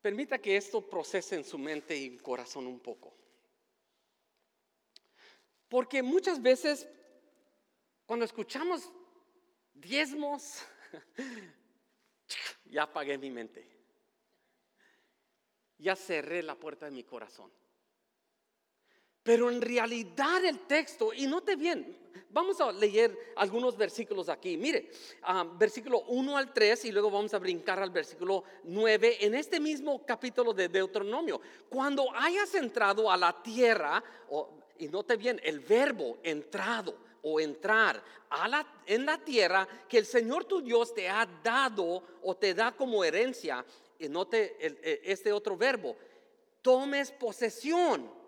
Permita 0.00 0.38
que 0.38 0.56
esto 0.56 0.88
procese 0.88 1.36
en 1.36 1.44
su 1.44 1.58
mente 1.58 1.96
y 1.96 2.16
corazón 2.18 2.66
un 2.66 2.80
poco. 2.80 3.14
Porque 5.68 6.02
muchas 6.02 6.40
veces 6.40 6.88
cuando 8.06 8.24
escuchamos 8.24 8.90
diezmos, 9.72 10.64
ya 12.64 12.82
apagué 12.82 13.16
mi 13.18 13.30
mente. 13.30 13.64
Ya 15.78 15.94
cerré 15.94 16.42
la 16.42 16.56
puerta 16.56 16.86
de 16.86 16.92
mi 16.92 17.04
corazón. 17.04 17.52
Pero 19.22 19.50
en 19.50 19.60
realidad 19.60 20.44
el 20.44 20.60
texto, 20.60 21.12
y 21.12 21.26
note 21.26 21.56
bien, 21.56 21.96
vamos 22.30 22.60
a 22.60 22.72
leer 22.72 23.16
algunos 23.36 23.76
versículos 23.76 24.28
aquí. 24.28 24.56
Mire, 24.56 24.90
ah, 25.22 25.44
versículo 25.58 26.02
1 26.08 26.36
al 26.36 26.52
3 26.52 26.86
y 26.86 26.92
luego 26.92 27.10
vamos 27.10 27.34
a 27.34 27.38
brincar 27.38 27.82
al 27.82 27.90
versículo 27.90 28.44
9 28.64 29.18
en 29.20 29.34
este 29.34 29.60
mismo 29.60 30.04
capítulo 30.06 30.52
de 30.52 30.68
Deuteronomio. 30.68 31.40
Cuando 31.68 32.06
hayas 32.14 32.54
entrado 32.54 33.10
a 33.10 33.16
la 33.16 33.42
tierra, 33.42 34.02
y 34.78 34.88
note 34.88 35.16
bien, 35.16 35.40
el 35.44 35.60
verbo 35.60 36.18
entrado 36.22 36.96
o 37.22 37.38
entrar 37.38 38.02
a 38.30 38.48
la, 38.48 38.66
en 38.86 39.04
la 39.04 39.18
tierra 39.18 39.68
que 39.86 39.98
el 39.98 40.06
Señor 40.06 40.46
tu 40.46 40.62
Dios 40.62 40.94
te 40.94 41.08
ha 41.08 41.26
dado 41.42 42.02
o 42.22 42.34
te 42.34 42.54
da 42.54 42.72
como 42.72 43.04
herencia, 43.04 43.64
y 43.98 44.08
note 44.08 44.56
e, 44.58 45.02
este 45.04 45.30
otro 45.30 45.56
verbo, 45.58 45.94
tomes 46.62 47.12
posesión 47.12 48.19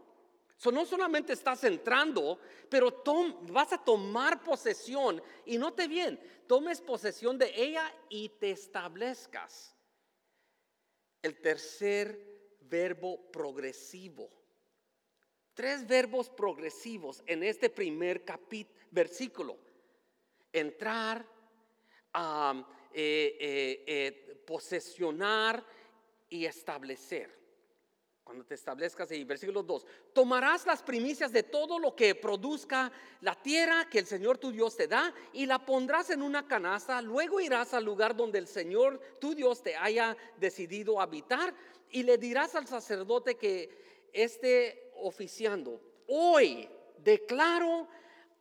no 0.70 0.87
solamente 0.87 1.33
estás 1.33 1.64
entrando, 1.64 2.38
pero 2.68 3.03
vas 3.51 3.72
a 3.72 3.79
tomar 3.79 4.44
posesión 4.44 5.20
y 5.44 5.59
note 5.59 5.88
bien, 5.88 6.20
tomes 6.46 6.81
posesión 6.81 7.37
de 7.37 7.53
ella 7.57 7.92
y 8.09 8.29
te 8.29 8.53
establezcas. 8.53 9.75
El 11.20 11.40
tercer 11.40 12.59
verbo 12.61 13.20
progresivo. 13.33 14.31
Tres 15.55 15.87
verbos 15.87 16.31
progresivos 16.31 17.22
en 17.27 17.42
este 17.42 17.68
primer 17.68 18.25
capítulo, 18.25 18.79
versículo. 18.90 19.59
Entrar, 20.53 21.27
eh, 22.14 23.37
eh, 23.40 23.85
eh, 23.87 24.42
posesionar 24.46 25.64
y 26.29 26.46
establecer. 26.46 27.41
Cuando 28.24 28.44
te 28.44 28.54
establezcas 28.54 29.11
ahí, 29.11 29.24
versículo 29.24 29.62
2, 29.62 29.85
tomarás 30.12 30.64
las 30.64 30.82
primicias 30.82 31.32
de 31.32 31.42
todo 31.42 31.78
lo 31.78 31.94
que 31.96 32.14
produzca 32.14 32.92
la 33.20 33.35
tierra 33.35 33.88
que 33.90 33.98
el 33.98 34.06
Señor 34.06 34.38
tu 34.38 34.52
Dios 34.52 34.76
te 34.76 34.87
da 34.87 35.12
y 35.32 35.44
la 35.44 35.64
pondrás 35.64 36.11
en 36.11 36.22
una 36.22 36.46
canasta, 36.46 37.02
luego 37.02 37.40
irás 37.40 37.74
al 37.74 37.85
lugar 37.85 38.14
donde 38.14 38.38
el 38.38 38.46
Señor 38.46 39.00
tu 39.20 39.35
Dios 39.35 39.62
te 39.62 39.74
haya 39.74 40.16
decidido 40.38 41.00
habitar 41.00 41.52
y 41.90 42.04
le 42.04 42.16
dirás 42.16 42.54
al 42.54 42.66
sacerdote 42.66 43.35
que 43.35 44.08
esté 44.12 44.92
oficiando, 44.96 45.80
hoy 46.06 46.68
declaro 46.98 47.88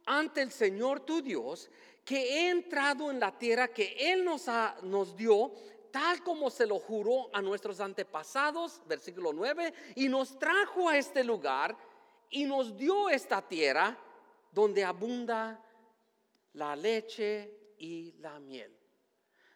ante 0.06 0.41
el 0.41 0.52
Señor 0.52 1.02
tu 1.02 1.22
Dios 1.22 1.70
que 2.06 2.17
he 2.17 2.50
entrado 2.50 3.10
en 3.10 3.20
la 3.20 3.38
tierra 3.38 3.67
que 3.67 3.96
Él 3.98 4.24
nos, 4.24 4.46
nos 4.84 5.15
dio, 5.15 5.54
tal 5.92 6.24
como 6.24 6.50
se 6.50 6.66
lo 6.66 6.80
juró 6.80 7.30
a 7.34 7.42
nuestros 7.42 7.80
antepasados, 7.80 8.82
versículo 8.88 9.34
9, 9.34 9.74
y 9.96 10.08
nos 10.08 10.40
trajo 10.40 10.90
a 10.90 10.98
este 10.98 11.24
lugar 11.24 11.76
y 12.30 12.46
nos 12.46 12.76
dio 12.78 13.10
esta 13.10 13.42
tierra 13.42 13.98
donde 14.52 14.84
abunda 14.84 15.64
la 16.54 16.76
leche 16.76 17.74
y 17.78 18.14
la 18.20 18.40
miel. 18.40 18.76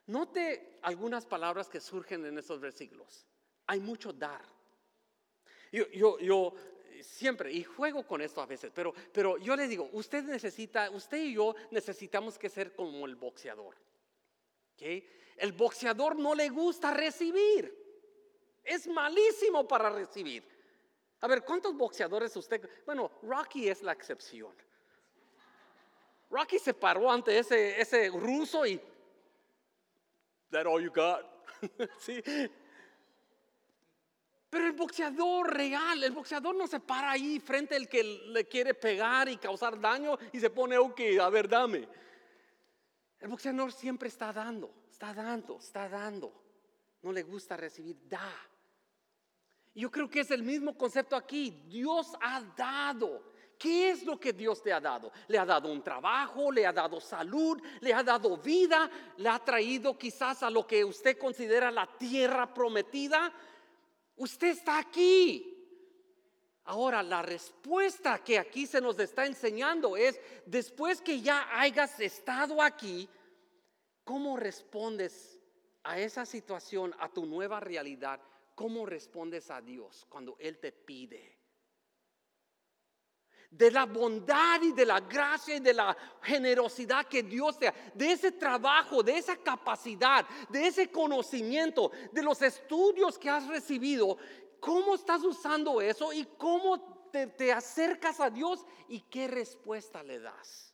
Note 0.08 0.80
algunas 0.82 1.26
palabras 1.26 1.68
que 1.68 1.80
surgen 1.80 2.26
en 2.26 2.38
estos 2.38 2.60
versículos. 2.60 3.26
Hay 3.68 3.80
mucho 3.80 4.14
dar. 4.14 4.44
Yo, 5.72 5.88
yo, 5.90 6.20
yo 6.20 6.54
siempre, 7.02 7.52
y 7.52 7.64
juego 7.64 8.06
con 8.06 8.22
esto 8.22 8.42
a 8.42 8.46
veces, 8.46 8.72
pero, 8.74 8.94
pero 9.12 9.38
yo 9.38 9.56
le 9.56 9.68
digo, 9.68 9.90
usted 9.94 10.24
necesita, 10.24 10.90
usted 10.92 11.18
y 11.18 11.34
yo 11.34 11.56
necesitamos 11.72 12.38
que 12.38 12.50
ser 12.50 12.76
como 12.76 13.06
el 13.06 13.16
boxeador. 13.16 13.76
El 14.80 15.52
boxeador 15.54 16.18
no 16.18 16.36
le 16.36 16.50
gusta 16.50 16.92
recibir. 16.92 17.74
Es 18.64 18.88
malísimo 18.88 19.68
para 19.68 19.90
recibir. 19.90 20.44
A 21.22 21.28
ver, 21.28 21.44
¿cuántos 21.44 21.76
boxeadores 21.76 22.36
usted? 22.36 22.68
Bueno, 22.86 23.12
Rocky 23.24 23.70
es 23.70 23.82
la 23.82 23.94
excepción. 23.94 24.54
Rocky 26.30 26.60
se 26.60 26.74
paró 26.74 27.12
ante 27.12 27.38
ese, 27.38 27.80
ese 27.80 28.10
ruso 28.10 28.66
y... 28.66 28.82
That 30.52 30.66
all 30.66 30.82
you 30.82 30.92
got? 30.92 31.26
sí. 32.00 32.22
Pero 34.50 34.68
el 34.68 34.74
boxeador 34.74 35.54
real, 35.54 36.04
el 36.04 36.12
boxeador 36.12 36.56
no 36.56 36.66
se 36.66 36.80
para 36.80 37.12
ahí 37.12 37.40
frente 37.40 37.76
al 37.76 37.90
que 37.90 38.04
le 38.04 38.48
quiere 38.48 38.74
pegar 38.74 39.28
y 39.28 39.38
causar 39.38 39.80
daño 39.80 40.18
y 40.32 40.40
se 40.40 40.50
pone, 40.50 40.78
ok, 40.78 41.02
a 41.20 41.30
ver, 41.30 41.50
dame. 41.50 41.88
El 43.20 43.30
boxeador 43.30 43.72
siempre 43.72 44.10
está 44.10 44.32
dando, 44.34 44.72
está 44.92 45.14
dando, 45.14 45.58
está 45.58 45.90
dando. 45.90 46.34
No 47.02 47.12
le 47.12 47.24
gusta 47.24 47.56
recibir, 47.56 47.98
da. 48.08 48.34
Yo 49.74 49.92
creo 49.92 50.10
que 50.10 50.22
es 50.22 50.32
el 50.32 50.44
mismo 50.44 50.78
concepto 50.78 51.16
aquí. 51.16 51.52
Dios 51.68 52.14
ha 52.22 52.42
dado. 52.56 53.34
¿Qué 53.58 53.92
es 53.92 54.04
lo 54.04 54.20
que 54.20 54.34
Dios 54.34 54.62
te 54.62 54.74
ha 54.74 54.82
dado? 54.82 55.12
Le 55.28 55.38
ha 55.38 55.46
dado 55.46 55.72
un 55.72 55.82
trabajo, 55.82 56.52
le 56.52 56.66
ha 56.66 56.74
dado 56.74 57.00
salud, 57.00 57.62
le 57.80 57.94
ha 57.94 58.04
dado 58.04 58.38
vida, 58.38 58.90
le 59.18 59.30
ha 59.30 59.40
traído 59.40 59.98
quizás 59.98 60.44
a 60.44 60.50
lo 60.50 60.68
que 60.68 60.84
usted 60.84 61.18
considera 61.18 61.72
la 61.72 61.88
tierra 61.98 62.54
prometida. 62.54 63.32
Usted 64.18 64.48
está 64.50 64.80
aquí. 64.80 65.55
Ahora, 66.66 67.04
la 67.04 67.22
respuesta 67.22 68.24
que 68.24 68.40
aquí 68.40 68.66
se 68.66 68.82
nos 68.82 68.98
está 68.98 69.26
enseñando 69.26 69.96
es, 69.96 70.20
después 70.48 71.00
que 71.00 71.22
ya 71.22 71.48
hayas 71.60 72.00
estado 72.00 72.60
aquí, 72.62 73.08
¿cómo 74.04 74.36
respondes 74.36 75.40
a 75.84 76.00
esa 76.00 76.26
situación, 76.26 76.96
a 77.00 77.10
tu 77.10 77.28
nueva 77.28 77.60
realidad? 77.60 78.20
¿Cómo 78.56 78.88
respondes 78.88 79.52
a 79.52 79.62
Dios 79.62 80.08
cuando 80.10 80.38
Él 80.40 80.58
te 80.58 80.72
pide? 80.72 81.36
de 83.56 83.72
la 83.72 83.86
bondad 83.86 84.62
y 84.62 84.74
de 84.74 84.86
la 84.86 85.00
gracia 85.00 85.56
y 85.56 85.60
de 85.62 85.74
la 85.74 85.96
generosidad 86.22 87.06
que 87.06 87.24
Dios 87.24 87.58
te 87.58 87.68
da, 87.68 87.74
de 87.94 88.12
ese 88.12 88.34
trabajo, 88.34 89.02
de 89.02 89.18
esa 89.18 89.38
capacidad, 89.38 90.26
de 90.50 90.68
ese 90.68 90.92
conocimiento, 90.92 91.90
de 92.12 92.22
los 92.22 92.42
estudios 92.42 93.18
que 93.18 93.30
has 93.30 93.48
recibido, 93.48 94.18
¿cómo 94.66 94.96
estás 94.96 95.24
usando 95.24 95.80
eso 95.80 96.12
y 96.12 96.26
cómo 96.40 97.08
te, 97.12 97.52
acercas 97.52 98.20
a 98.20 98.32
Dios 98.32 98.66
y 98.90 99.02
qué 99.02 99.28
respuesta 99.28 100.02
le 100.02 100.20
das? 100.20 100.74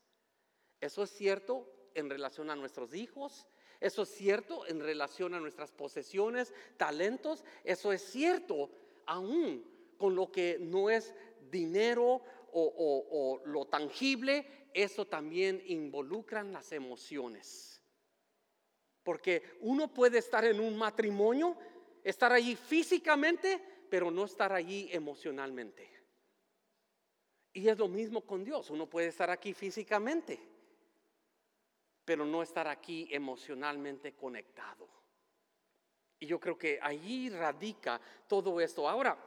Eso 0.79 1.03
es 1.03 1.11
cierto 1.11 1.69
en 1.93 2.09
relación 2.09 2.49
a 2.49 2.55
nuestros 2.55 2.95
hijos, 2.95 3.45
eso 3.81 4.03
es 4.03 4.09
cierto 4.09 4.65
en 4.65 4.79
relación 4.79 5.33
a 5.33 5.41
nuestras 5.41 5.73
posesiones, 5.73 6.53
talentos, 6.77 7.43
eso 7.65 7.91
es 7.91 8.01
cierto 8.01 8.71
aún 9.05 9.69
con 9.97 10.15
lo 10.15 10.31
que 10.31 10.57
no 10.59 10.89
es 10.89 11.13
dinero 11.51 12.21
o, 12.53 13.41
lo 13.45 13.65
tangible, 13.65 14.69
eso 14.73 15.05
también 15.05 15.61
involucra 15.67 16.43
las 16.43 16.71
emociones. 16.71 17.81
Porque 19.03 19.57
uno 19.61 19.93
puede 19.93 20.19
estar 20.19 20.45
en 20.45 20.59
un 20.59 20.77
matrimonio, 20.77 21.57
estar 22.03 22.31
allí 22.31 22.55
físicamente, 22.55 23.70
pero 23.91 24.09
no 24.09 24.23
estar 24.23 24.53
allí 24.53 24.87
emocionalmente. 24.89 25.85
Y 27.51 27.67
es 27.67 27.77
lo 27.77 27.89
mismo 27.89 28.21
con 28.21 28.41
Dios. 28.41 28.69
Uno 28.69 28.89
puede 28.89 29.07
estar 29.07 29.29
aquí 29.29 29.53
físicamente, 29.53 30.39
pero 32.05 32.23
no 32.23 32.41
estar 32.41 32.69
aquí 32.69 33.09
emocionalmente 33.11 34.13
conectado. 34.13 34.87
Y 36.21 36.25
yo 36.25 36.39
creo 36.39 36.57
que 36.57 36.79
allí 36.81 37.29
radica 37.31 37.99
todo 38.29 38.61
esto. 38.61 38.87
Ahora, 38.87 39.17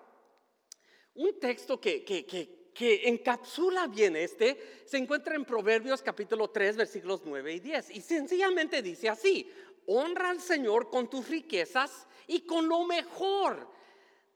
un 1.17 1.39
texto 1.39 1.79
que, 1.79 2.03
que, 2.03 2.25
que, 2.25 2.71
que 2.73 3.07
encapsula 3.07 3.87
bien 3.87 4.17
este 4.17 4.83
se 4.87 4.97
encuentra 4.97 5.35
en 5.35 5.45
Proverbios 5.45 6.01
capítulo 6.01 6.49
3 6.49 6.79
versículos 6.79 7.21
9 7.23 7.53
y 7.53 7.61
10 7.61 7.91
y 7.91 8.01
sencillamente 8.01 8.81
dice 8.81 9.11
así, 9.11 9.47
honra 9.89 10.31
al 10.31 10.41
Señor 10.41 10.89
con 10.89 11.11
tus 11.11 11.29
riquezas 11.29 12.07
y 12.27 12.47
con 12.47 12.67
lo 12.67 12.85
mejor 12.85 13.75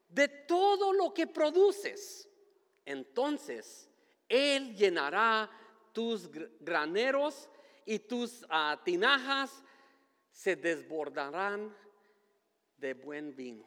de 0.08 0.28
todo 0.28 0.92
lo 0.92 1.12
que 1.12 1.26
produces. 1.26 2.28
Entonces 2.84 3.88
Él 4.28 4.76
llenará 4.76 5.50
tus 5.92 6.30
graneros 6.60 7.48
y 7.84 7.98
tus 7.98 8.44
ah, 8.48 8.80
tinajas 8.84 9.62
se 10.30 10.56
desbordarán 10.56 11.74
de 12.76 12.94
buen 12.94 13.34
vino. 13.34 13.66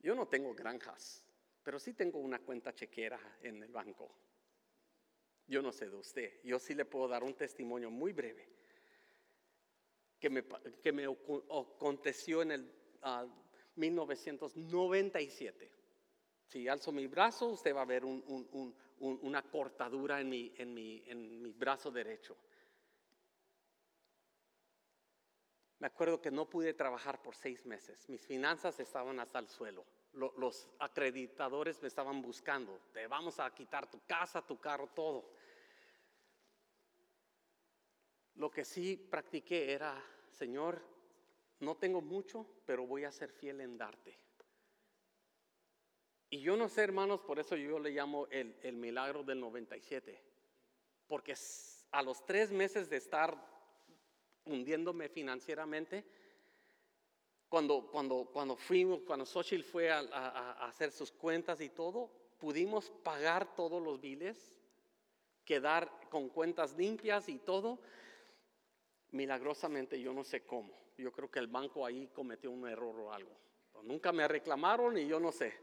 Yo 0.00 0.14
no 0.14 0.28
tengo 0.28 0.54
granjas 0.54 1.24
pero 1.62 1.78
sí 1.78 1.92
tengo 1.92 2.18
una 2.18 2.38
cuenta 2.40 2.74
chequera 2.74 3.38
en 3.42 3.62
el 3.62 3.70
banco. 3.70 4.10
Yo 5.46 5.62
no 5.62 5.72
sé 5.72 5.88
de 5.88 5.96
usted, 5.96 6.40
yo 6.44 6.58
sí 6.58 6.74
le 6.74 6.84
puedo 6.84 7.08
dar 7.08 7.24
un 7.24 7.34
testimonio 7.34 7.90
muy 7.90 8.12
breve 8.12 8.48
que 10.18 10.30
me, 10.30 10.44
que 10.82 10.92
me 10.92 11.04
aconteció 11.04 12.42
en 12.42 12.52
el 12.52 12.72
1997. 13.76 15.72
Ah, 15.72 15.76
si 16.46 16.68
alzo 16.68 16.92
mi 16.92 17.06
brazo, 17.06 17.48
usted 17.48 17.74
va 17.74 17.82
a 17.82 17.86
ver 17.86 18.04
una 18.04 19.42
cortadura 19.42 20.20
en, 20.20 20.28
mi, 20.28 20.52
en 20.56 20.74
mi 20.74 21.52
brazo 21.52 21.90
derecho. 21.90 22.36
Me 25.78 25.86
acuerdo 25.86 26.20
que 26.20 26.30
no 26.30 26.48
pude 26.50 26.74
trabajar 26.74 27.22
por 27.22 27.34
seis 27.34 27.64
meses. 27.64 28.08
Mis 28.08 28.26
finanzas 28.26 28.78
estaban 28.80 29.18
hasta 29.20 29.38
el 29.38 29.48
suelo 29.48 29.86
los 30.12 30.68
acreditadores 30.78 31.80
me 31.82 31.88
estaban 31.88 32.20
buscando. 32.20 32.80
Te 32.92 33.06
vamos 33.06 33.38
a 33.38 33.52
quitar 33.54 33.88
tu 33.88 34.00
casa, 34.06 34.44
tu 34.44 34.58
carro, 34.58 34.88
todo. 34.88 35.30
Lo 38.34 38.50
que 38.50 38.64
sí 38.64 38.96
practiqué 38.96 39.72
era, 39.72 40.02
Señor, 40.30 40.82
no 41.60 41.76
tengo 41.76 42.00
mucho, 42.00 42.46
pero 42.66 42.86
voy 42.86 43.04
a 43.04 43.12
ser 43.12 43.30
fiel 43.30 43.60
en 43.60 43.78
darte. 43.78 44.18
Y 46.30 46.40
yo 46.40 46.56
no 46.56 46.68
sé, 46.68 46.82
hermanos, 46.82 47.20
por 47.20 47.38
eso 47.38 47.56
yo 47.56 47.78
le 47.78 47.90
llamo 47.90 48.26
el, 48.28 48.56
el 48.62 48.76
milagro 48.76 49.22
del 49.22 49.40
97. 49.40 50.22
Porque 51.06 51.34
a 51.90 52.02
los 52.02 52.24
tres 52.24 52.52
meses 52.52 52.88
de 52.88 52.96
estar 52.96 53.36
hundiéndome 54.44 55.08
financieramente, 55.08 56.04
cuando, 57.50 57.90
cuando, 57.90 58.30
cuando 58.32 58.56
fuimos, 58.56 59.02
cuando 59.02 59.26
Xochitl 59.26 59.64
fue 59.64 59.90
a, 59.90 60.66
hacer 60.68 60.92
sus 60.92 61.10
cuentas 61.10 61.60
y 61.60 61.68
todo, 61.68 62.08
pudimos 62.38 62.90
pagar 63.02 63.56
todos 63.56 63.82
los 63.82 64.00
biles, 64.00 64.56
quedar 65.44 65.90
con 66.10 66.28
cuentas 66.28 66.76
limpias 66.76 67.28
y 67.28 67.38
todo. 67.40 67.80
Milagrosamente 69.10 70.00
yo 70.00 70.12
no 70.14 70.22
sé 70.22 70.46
cómo. 70.46 70.72
Yo 71.00 71.10
creo 71.12 71.30
que 71.30 71.38
el 71.38 71.46
banco 71.46 71.84
ahí 71.86 72.08
cometió 72.08 72.50
un 72.50 72.68
error 72.68 72.98
o 73.00 73.12
algo. 73.12 73.34
Nunca 73.82 74.12
me 74.12 74.28
reclamaron 74.28 74.98
y 74.98 75.06
yo 75.06 75.18
no 75.18 75.32
sé. 75.32 75.54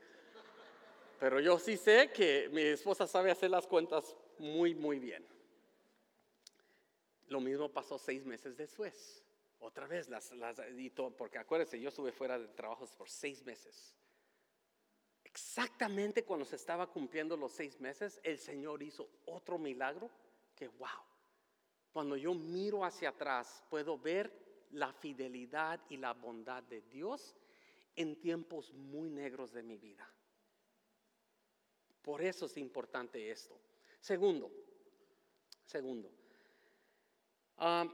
Pero 1.20 1.40
yo 1.40 1.60
sí 1.60 1.78
sé 1.78 2.12
que 2.12 2.50
mi 2.52 2.62
esposa 2.62 3.08
sabe 3.08 3.32
hacer 3.32 3.52
las 3.52 3.68
cuentas 3.68 4.16
muy, 4.40 4.76
muy 4.76 5.00
bien. 5.00 5.26
Lo 7.28 7.40
mismo 7.40 7.70
pasó 7.70 7.98
seis 7.98 8.26
meses 8.26 8.56
después. 8.58 9.24
Otra 9.60 9.88
vez, 9.88 10.08
las, 10.08 10.32
las, 10.34 10.62
porque 11.18 11.38
acuérdense, 11.38 11.80
yo 11.80 11.90
estuve 11.90 12.12
fuera 12.12 12.38
de 12.38 12.48
trabajos 12.50 12.92
por 12.92 13.10
seis 13.10 13.44
meses. 13.44 13.96
Exactamente 15.24 16.24
cuando 16.24 16.46
se 16.46 16.56
estaba 16.56 16.88
cumpliendo 16.88 17.36
los 17.36 17.52
seis 17.52 17.80
meses, 17.80 18.20
el 18.24 18.38
Señor 18.38 18.82
hizo 18.82 19.10
otro 19.26 19.58
milagro 19.58 20.10
que, 20.56 20.68
wow, 20.68 20.88
cuando 21.92 22.16
yo 22.16 22.34
miro 22.34 22.86
hacia 22.86 23.10
atrás, 23.10 23.64
puedo 23.70 23.98
ver 23.98 24.47
la 24.72 24.94
fidelidad 24.94 25.80
y 25.90 25.98
la 25.98 26.14
bondad 26.14 26.64
de 26.64 26.82
Dios 26.82 27.36
en 27.96 28.20
tiempos 28.20 28.74
muy 28.74 29.10
negros 29.10 29.52
de 29.52 29.64
mi 29.64 29.78
vida. 29.78 30.08
Por 32.02 32.22
eso 32.22 32.46
es 32.46 32.58
importante 32.58 33.32
esto. 33.32 33.60
Segundo, 34.00 34.52
segundo, 35.66 36.12
ah, 37.58 37.86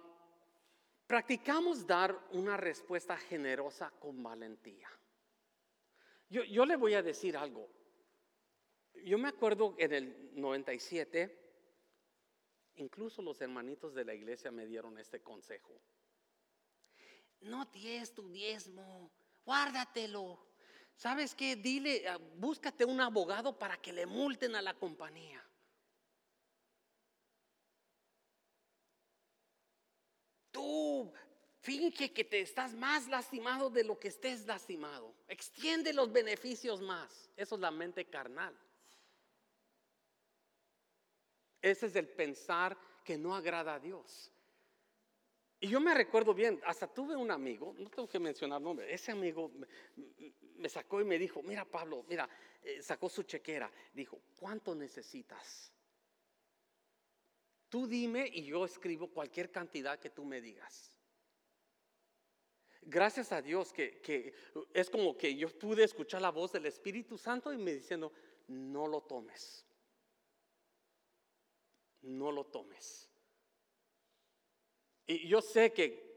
practicamos 1.08 1.88
dar 1.88 2.28
una 2.32 2.58
respuesta 2.58 3.18
generosa 3.18 3.92
con 4.00 4.22
valentía. 4.22 4.90
Yo, 6.30 6.44
yo 6.44 6.66
le 6.66 6.76
voy 6.76 6.94
a 6.94 7.02
decir 7.02 7.38
algo. 7.38 7.70
Yo 9.06 9.18
me 9.18 9.30
acuerdo 9.30 9.76
en 9.78 9.94
el 9.94 10.32
97, 10.40 11.40
incluso 12.76 13.22
los 13.22 13.42
hermanitos 13.42 13.94
de 13.94 14.06
la 14.06 14.14
iglesia 14.14 14.52
me 14.52 14.66
dieron 14.66 14.98
este 14.98 15.22
consejo. 15.22 15.82
No 17.44 17.68
tienes 17.68 18.14
tu 18.14 18.30
diezmo, 18.30 19.12
guárdatelo. 19.46 20.40
¿Sabes 20.96 21.36
qué? 21.36 21.56
Dile, 21.56 22.08
ah, 22.08 22.18
búscate 22.36 22.86
un 22.86 23.02
abogado 23.02 23.58
para 23.58 23.78
que 23.78 23.92
le 23.92 24.06
multen 24.06 24.56
a 24.56 24.62
la 24.62 24.74
compañía. 24.74 25.44
Tú 30.52 31.12
finge 31.60 32.14
que 32.14 32.24
te 32.24 32.42
estás 32.42 32.74
más 32.74 33.08
lastimado 33.08 33.70
de 33.70 33.84
lo 33.84 34.00
que 34.00 34.10
estés 34.10 34.46
lastimado. 34.46 35.16
Extiende 35.28 35.94
los 35.94 36.12
beneficios 36.12 36.82
más. 36.82 37.30
Eso 37.36 37.56
es 37.56 37.62
la 37.62 37.72
mente 37.72 38.06
carnal. 38.06 38.56
Ese 41.62 41.86
es 41.86 41.96
el 41.96 42.10
pensar 42.10 42.78
que 43.06 43.18
no 43.18 43.34
agrada 43.36 43.76
a 43.76 43.80
Dios. 43.80 44.33
Y 45.64 45.70
yo 45.70 45.80
me 45.80 45.94
recuerdo 45.94 46.34
bien, 46.34 46.60
hasta 46.66 46.94
tuve 46.94 47.16
un 47.16 47.32
amigo, 47.32 47.74
no 47.78 47.90
tengo 47.90 48.06
que 48.06 48.20
mencionar 48.20 48.62
nombre, 48.62 48.94
ese 48.94 49.14
amigo 49.14 49.50
me 50.58 50.68
sacó 50.68 51.00
y 51.00 51.06
me 51.06 51.18
dijo, 51.18 51.42
mira 51.42 51.64
Pablo, 51.64 52.04
mira, 52.10 52.28
eh, 52.62 52.82
sacó 52.82 53.08
su 53.08 53.24
chequera, 53.24 53.72
dijo, 53.94 54.20
¿cuánto 54.36 54.76
necesitas? 54.76 55.72
Tú 57.70 57.88
dime 57.88 58.30
y 58.34 58.44
yo 58.44 58.66
escribo 58.66 59.08
cualquier 59.08 59.52
cantidad 59.52 59.98
que 59.98 60.10
tú 60.10 60.26
me 60.26 60.42
digas. 60.42 60.98
Gracias 62.82 63.32
a 63.32 63.42
Dios 63.42 63.72
que, 63.72 64.02
que 64.02 64.34
es 64.74 64.90
como 64.90 65.16
que 65.18 65.34
yo 65.34 65.48
pude 65.58 65.86
escuchar 65.86 66.22
la 66.22 66.32
voz 66.32 66.52
del 66.52 66.66
Espíritu 66.66 67.18
Santo 67.18 67.54
y 67.54 67.58
me 67.58 67.74
diciendo, 67.74 68.12
no 68.50 68.86
lo 68.86 69.00
tomes, 69.00 69.66
no 72.02 72.34
lo 72.34 72.48
tomes. 72.48 73.13
Y 75.06 75.28
yo 75.28 75.42
sé 75.42 75.72
que 75.74 76.14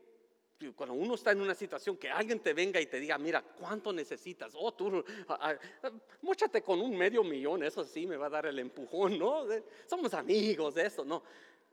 cuando 0.75 0.95
uno 0.95 1.15
está 1.15 1.33
en 1.33 1.41
una 1.43 1.55
situación 1.55 1.97
que 1.97 2.09
alguien 2.09 2.41
te 2.41 2.55
venga 2.55 2.81
y 2.81 2.87
te 2.87 2.99
diga, 2.99 3.19
mira, 3.19 3.43
¿cuánto 3.43 3.93
necesitas? 3.93 4.55
Oh, 4.57 4.73
tú, 4.73 5.05
múchate 6.23 6.63
con 6.63 6.81
un 6.81 6.97
medio 6.97 7.23
millón, 7.23 7.63
eso 7.63 7.85
sí 7.85 8.07
me 8.07 8.17
va 8.17 8.27
a 8.27 8.31
dar 8.31 8.47
el 8.47 8.59
empujón, 8.59 9.19
¿no? 9.19 9.45
Somos 9.87 10.15
amigos 10.15 10.75
de 10.75 10.87
eso, 10.87 11.05
¿no? 11.05 11.23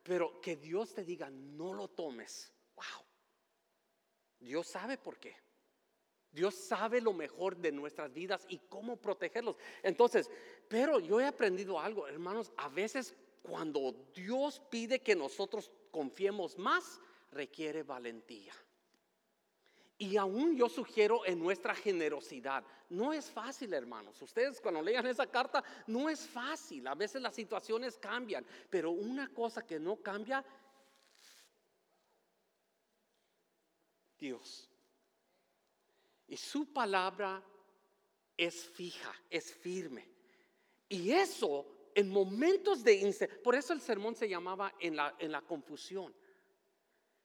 Pero 0.01 0.41
que 0.41 0.57
Dios 0.57 0.93
te 0.93 1.05
diga, 1.05 1.29
no 1.29 1.73
lo 1.73 1.87
tomes. 1.87 2.51
Wow. 2.75 3.05
Dios 4.39 4.67
sabe 4.67 4.97
por 4.97 5.17
qué. 5.17 5.37
Dios 6.29 6.55
sabe 6.55 6.99
lo 6.99 7.13
mejor 7.13 7.55
de 7.55 7.71
nuestras 7.71 8.11
vidas 8.11 8.45
y 8.49 8.57
cómo 8.67 8.97
protegerlos. 8.97 9.55
Entonces, 9.81 10.29
pero 10.67 10.99
yo 10.99 11.21
he 11.21 11.25
aprendido 11.25 11.79
algo, 11.79 12.07
hermanos, 12.07 12.51
a 12.57 12.67
veces 12.67 13.15
cuando 13.43 13.93
Dios 14.13 14.61
pide 14.69 14.99
que 14.99 15.15
nosotros 15.15 15.71
confiemos 15.93 16.57
más, 16.57 16.99
requiere 17.31 17.83
valentía. 17.83 18.53
Y 19.99 20.17
aún 20.17 20.57
yo 20.57 20.67
sugiero 20.67 21.23
en 21.25 21.37
nuestra 21.39 21.75
generosidad. 21.75 22.65
No 22.89 23.13
es 23.13 23.29
fácil, 23.29 23.73
hermanos. 23.73 24.19
Ustedes 24.21 24.59
cuando 24.59 24.81
lean 24.81 25.05
esa 25.05 25.27
carta, 25.27 25.63
no 25.87 26.09
es 26.09 26.27
fácil. 26.27 26.87
A 26.87 26.95
veces 26.95 27.21
las 27.21 27.35
situaciones 27.35 27.97
cambian. 27.99 28.45
Pero 28.71 28.89
una 28.89 29.29
cosa 29.29 29.65
que 29.65 29.79
no 29.79 29.97
cambia, 29.97 30.43
Dios. 34.17 34.67
Y 36.27 36.37
su 36.37 36.73
palabra 36.73 37.41
es 38.35 38.65
fija, 38.65 39.13
es 39.29 39.53
firme. 39.53 40.09
Y 40.89 41.11
eso 41.11 41.72
en 41.95 42.09
momentos 42.09 42.83
de... 42.83 43.29
Por 43.43 43.55
eso 43.55 43.73
el 43.73 43.81
sermón 43.81 44.15
se 44.15 44.27
llamaba 44.27 44.73
en 44.79 44.95
la, 44.95 45.15
en 45.19 45.31
la 45.31 45.41
confusión. 45.41 46.13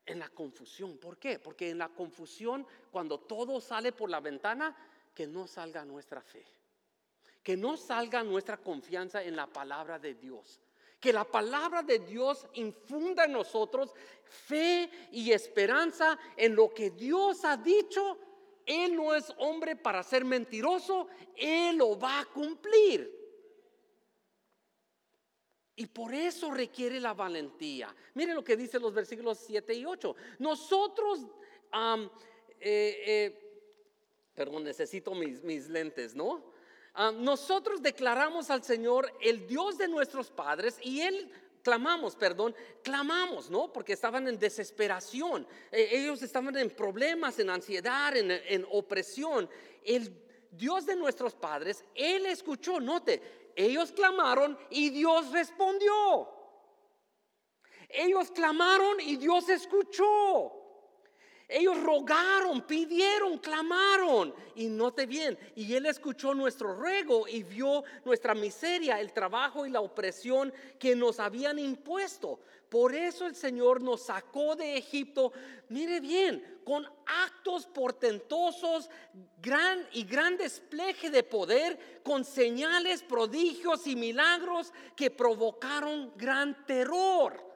En 0.05 0.19
la 0.19 0.29
confusión. 0.29 0.99
¿Por 0.99 1.19
qué? 1.19 1.39
Porque 1.39 1.71
en 1.71 1.79
la 1.79 1.89
confusión, 1.89 2.67
cuando 2.91 3.21
todo 3.21 3.61
sale 3.61 3.93
por 3.93 4.11
la 4.11 4.21
ventana, 4.21 4.75
que 5.15 5.27
no 5.27 5.47
salga 5.47 5.85
nuestra 5.85 6.23
fe. 6.23 6.47
Que 7.43 7.57
no 7.57 7.77
salga 7.77 8.23
nuestra 8.23 8.57
confianza 8.57 9.23
en 9.23 9.37
la 9.37 9.47
palabra 9.47 9.99
de 9.99 10.15
Dios. 10.15 10.61
Que 11.01 11.13
la 11.13 11.25
palabra 11.25 11.83
de 11.83 12.01
Dios 12.01 12.47
infunda 12.55 13.25
en 13.25 13.33
nosotros 13.33 13.93
fe 14.25 14.91
y 15.13 15.33
esperanza 15.33 16.19
en 16.37 16.55
lo 16.55 16.73
que 16.73 16.91
Dios 16.91 17.45
ha 17.45 17.57
dicho. 17.57 18.19
Él 18.65 18.95
no 18.95 19.15
es 19.15 19.33
hombre 19.39 19.77
para 19.77 20.03
ser 20.03 20.25
mentiroso, 20.25 21.09
Él 21.35 21.77
lo 21.77 21.99
va 21.99 22.21
a 22.21 22.27
cumplir. 22.27 23.18
Y 25.79 25.87
por 25.87 26.13
eso 26.13 26.51
requiere 26.51 26.99
la 26.99 27.15
valentía. 27.15 27.95
Miren 28.15 28.35
lo 28.35 28.43
que 28.43 28.57
dicen 28.57 28.83
los 28.83 28.93
versículos 28.93 29.39
7 29.47 29.75
y 29.75 29.87
8. 29.87 30.17
Nosotros, 30.41 31.21
eh, 32.61 33.03
eh, 33.07 33.63
perdón, 34.35 34.65
necesito 34.65 35.15
mis, 35.15 35.43
mis 35.45 35.69
lentes, 35.69 36.15
¿no? 36.15 36.57
nosotros 37.15 37.81
declaramos 37.81 38.51
al 38.51 38.65
Señor 38.65 39.13
el 39.21 39.47
Dios 39.47 39.79
de 39.79 39.87
nuestros 39.87 40.33
padres 40.33 40.81
y 40.83 41.01
Él 41.01 41.31
clamamos, 41.63 42.17
perdón, 42.17 42.57
clamamos, 42.83 43.49
¿no? 43.49 43.73
Porque 43.73 43.93
estaban 43.93 44.27
en 44.27 44.37
desesperación, 44.37 45.47
e, 45.71 45.97
ellos 45.97 46.23
estaban 46.23 46.57
en 46.57 46.71
problemas, 46.71 47.39
en 47.39 47.51
ansiedad, 47.51 48.17
en, 48.17 48.33
en 48.33 48.67
opresión. 48.73 49.49
El 49.85 50.13
Dios 50.51 50.87
de 50.87 50.97
nuestros 50.97 51.37
padres, 51.37 51.85
Él 51.95 52.27
escuchó, 52.27 52.81
note, 52.81 53.38
ellos 53.59 53.91
clamaron 53.91 54.57
y 54.71 54.91
Dios 54.91 55.33
respondió. 55.33 56.33
Ellos 57.89 58.31
clamaron 58.31 59.01
y 59.01 59.17
Dios 59.17 59.49
escuchó. 59.49 60.68
Ellos 61.49 61.83
rogaron, 61.83 62.61
pidieron, 62.61 63.39
clamaron. 63.39 64.35
Y 64.55 64.67
note 64.67 65.07
bien, 65.07 65.39
y 65.57 65.73
Él 65.75 65.87
escuchó 65.87 66.35
nuestro 66.35 66.75
ruego 66.75 67.27
y 67.27 67.43
vio 67.43 67.85
nuestra 68.05 68.35
miseria, 68.35 69.01
el 69.01 69.13
trabajo 69.15 69.65
y 69.65 69.71
la 69.71 69.81
opresión 69.81 70.53
que 70.79 70.95
nos 70.95 71.19
habían 71.19 71.59
impuesto. 71.59 72.39
Por 72.69 72.95
eso 72.95 73.27
el 73.27 73.35
Señor 73.35 73.81
nos 73.81 74.03
sacó 74.03 74.55
de 74.57 74.77
Egipto, 74.77 75.33
mire 75.71 76.01
bien, 76.01 76.61
con 76.65 76.87
actos 77.07 77.67
portentosos, 77.67 78.91
gran 79.41 79.87
y 79.93 80.05
gran 80.05 80.37
despliegue 80.37 81.09
de 81.09 81.23
poder, 81.23 82.03
con 82.03 82.27
señales, 82.27 83.03
prodigios 83.03 83.87
y 83.87 83.97
milagros 83.97 84.71
que 84.95 85.11
provocaron 85.11 86.13
gran 86.15 86.67
terror 86.67 87.48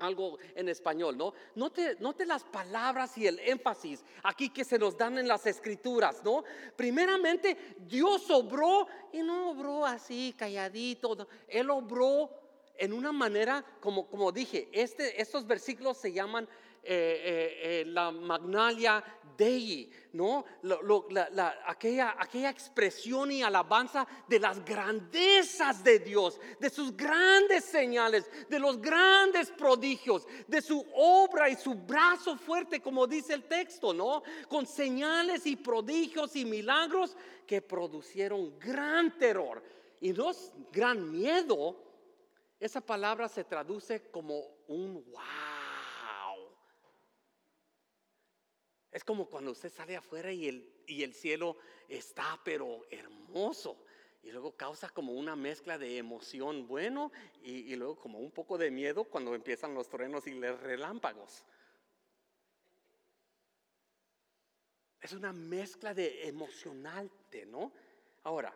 algo 0.00 0.38
en 0.54 0.68
español, 0.68 1.16
¿no? 1.16 1.32
Note, 1.54 1.96
note, 2.00 2.26
las 2.26 2.44
palabras 2.44 3.16
y 3.18 3.26
el 3.26 3.38
énfasis 3.38 4.04
aquí 4.22 4.50
que 4.50 4.64
se 4.64 4.78
nos 4.78 4.96
dan 4.96 5.18
en 5.18 5.28
las 5.28 5.46
escrituras, 5.46 6.22
¿no? 6.24 6.44
Primeramente, 6.76 7.56
Dios 7.78 8.30
obró 8.30 8.86
y 9.12 9.22
no 9.22 9.50
obró 9.50 9.86
así 9.86 10.34
calladito, 10.36 11.28
Él 11.48 11.70
obró 11.70 12.30
en 12.76 12.94
una 12.94 13.12
manera, 13.12 13.64
como, 13.80 14.06
como 14.06 14.32
dije, 14.32 14.68
este, 14.72 15.20
estos 15.20 15.46
versículos 15.46 15.98
se 15.98 16.12
llaman 16.12 16.48
eh, 16.82 17.20
eh, 17.24 17.80
eh, 17.80 17.84
la 17.86 18.10
magnalia 18.10 19.04
dei, 19.36 19.90
¿no? 20.12 20.44
aquella, 21.66 22.14
aquella 22.18 22.50
expresión 22.50 23.30
y 23.32 23.42
alabanza 23.42 24.06
de 24.28 24.38
las 24.38 24.64
grandezas 24.64 25.82
de 25.82 25.98
Dios, 25.98 26.38
de 26.58 26.68
sus 26.68 26.96
grandes 26.96 27.64
señales, 27.64 28.30
de 28.48 28.58
los 28.58 28.80
grandes 28.80 29.50
prodigios, 29.50 30.26
de 30.46 30.60
su 30.60 30.84
obra 30.94 31.48
y 31.48 31.56
su 31.56 31.74
brazo 31.74 32.36
fuerte, 32.36 32.80
como 32.80 33.06
dice 33.06 33.34
el 33.34 33.44
texto, 33.44 33.94
¿no? 33.94 34.22
Con 34.48 34.66
señales 34.66 35.46
y 35.46 35.56
prodigios 35.56 36.36
y 36.36 36.44
milagros 36.44 37.16
que 37.46 37.62
producieron 37.62 38.58
gran 38.58 39.18
terror 39.18 39.62
y 40.00 40.12
no 40.12 40.32
gran 40.70 41.10
miedo. 41.10 41.76
Esa 42.58 42.80
palabra 42.82 43.26
se 43.28 43.44
traduce 43.44 44.10
como 44.10 44.44
un 44.68 45.02
wow 45.10 45.49
Es 48.90 49.04
como 49.04 49.26
cuando 49.26 49.52
usted 49.52 49.72
sale 49.72 49.96
afuera 49.96 50.32
y 50.32 50.48
el, 50.48 50.82
y 50.86 51.02
el 51.02 51.14
cielo 51.14 51.56
está 51.88 52.40
pero 52.44 52.86
hermoso. 52.90 53.84
Y 54.22 54.32
luego 54.32 54.54
causa 54.56 54.88
como 54.90 55.12
una 55.12 55.34
mezcla 55.36 55.78
de 55.78 55.96
emoción 55.96 56.66
bueno 56.66 57.10
y, 57.42 57.74
luego 57.76 57.96
como 57.96 58.18
un 58.18 58.30
poco 58.30 58.58
de 58.58 58.70
miedo 58.70 59.04
cuando 59.04 59.34
empiezan 59.34 59.74
los 59.74 59.88
truenos 59.88 60.26
y 60.26 60.32
los 60.32 60.60
relámpagos. 60.60 61.44
Es 65.00 65.12
una 65.12 65.32
mezcla 65.32 65.94
de 65.94 66.28
emocionante, 66.28 67.46
¿no? 67.46 67.72
Ahora, 68.24 68.54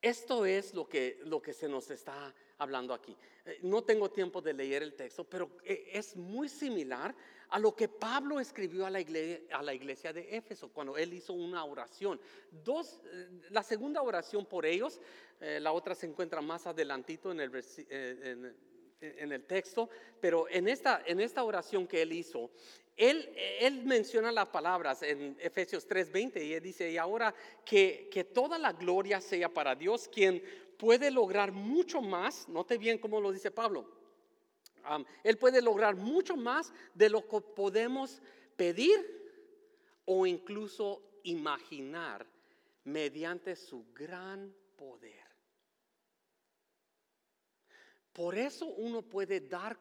esto 0.00 0.44
es 0.44 0.74
lo 0.74 0.88
que, 0.88 1.20
lo 1.22 1.40
que 1.40 1.52
se 1.52 1.68
nos 1.68 1.88
está 1.92 2.34
hablando 2.58 2.92
aquí. 2.92 3.16
Eh, 3.44 3.60
no 3.62 3.84
tengo 3.84 4.10
tiempo 4.10 4.42
de 4.42 4.52
leer 4.52 4.82
el 4.82 4.94
texto, 4.94 5.22
pero 5.22 5.58
eh, 5.62 5.90
es 5.92 6.16
muy 6.16 6.48
similar 6.48 7.14
a 7.52 7.58
lo 7.58 7.76
que 7.76 7.86
Pablo 7.88 8.40
escribió 8.40 8.86
a 8.86 8.90
la 8.90 9.00
iglesia, 9.00 10.12
de 10.12 10.36
Éfeso 10.36 10.70
cuando 10.72 10.96
él 10.96 11.12
hizo 11.12 11.32
una 11.34 11.64
oración. 11.64 12.20
Dos, 12.50 13.00
eh, 13.04 13.28
la 13.50 13.62
segunda 13.62 14.02
oración 14.02 14.46
por 14.46 14.66
ellos, 14.66 15.00
la 15.40 15.72
otra 15.72 15.96
se 15.96 16.06
encuentra 16.06 16.40
más 16.40 16.68
adelantito 16.68 17.32
en 17.32 17.40
el, 17.40 17.64
en, 17.90 18.54
en 19.00 19.32
el 19.32 19.44
texto, 19.44 19.88
pero 20.20 20.48
en 20.48 20.68
esta, 20.68 21.02
en 21.04 21.20
esta 21.20 21.42
oración 21.42 21.86
que 21.86 22.02
él 22.02 22.12
hizo, 22.12 22.50
él, 22.96 23.32
él, 23.60 23.84
menciona 23.84 24.30
las 24.30 24.48
palabras 24.48 25.02
en 25.02 25.36
Efesios 25.40 25.88
3:20 25.88 26.44
y 26.44 26.52
él 26.52 26.62
dice, 26.62 26.90
y 26.90 26.98
ahora 26.98 27.34
que, 27.64 28.08
que, 28.10 28.24
toda 28.24 28.58
la 28.58 28.72
gloria 28.72 29.20
sea 29.20 29.48
para 29.48 29.74
Dios, 29.74 30.08
quien 30.08 30.42
puede 30.76 31.10
lograr 31.10 31.52
mucho 31.52 32.02
más, 32.02 32.48
note 32.48 32.76
bien 32.76 32.98
cómo 32.98 33.20
lo 33.20 33.32
dice 33.32 33.50
Pablo, 33.50 34.01
él 35.22 35.38
puede 35.38 35.62
lograr 35.62 35.96
mucho 35.96 36.36
más 36.36 36.72
de 36.94 37.08
lo 37.08 37.26
que 37.26 37.40
podemos 37.40 38.20
pedir 38.56 39.22
o 40.04 40.26
incluso 40.26 41.02
imaginar 41.24 42.26
mediante 42.84 43.56
su 43.56 43.86
gran 43.92 44.54
poder. 44.76 45.22
Por 48.12 48.36
eso 48.36 48.66
uno 48.66 49.02
puede 49.02 49.40
dar 49.40 49.78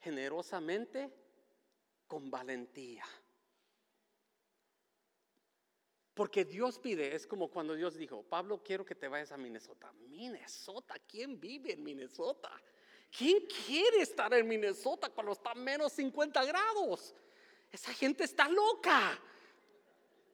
generosamente 0.00 1.12
con 2.06 2.30
valentía. 2.30 3.04
Porque 6.14 6.44
Dios 6.44 6.78
pide, 6.78 7.14
es 7.14 7.26
como 7.26 7.48
cuando 7.48 7.74
Dios 7.74 7.96
dijo, 7.96 8.22
Pablo, 8.22 8.62
quiero 8.62 8.84
que 8.84 8.94
te 8.94 9.08
vayas 9.08 9.32
a 9.32 9.38
Minnesota. 9.38 9.92
Minnesota, 9.92 10.94
¿quién 11.06 11.40
vive 11.40 11.72
en 11.72 11.82
Minnesota? 11.82 12.50
¿Quién 13.16 13.46
quiere 13.66 14.00
estar 14.02 14.32
en 14.34 14.48
Minnesota 14.48 15.10
cuando 15.10 15.32
está 15.32 15.54
menos 15.54 15.92
50 15.92 16.44
grados? 16.44 17.14
Esa 17.70 17.92
gente 17.92 18.24
está 18.24 18.48
loca. 18.48 19.20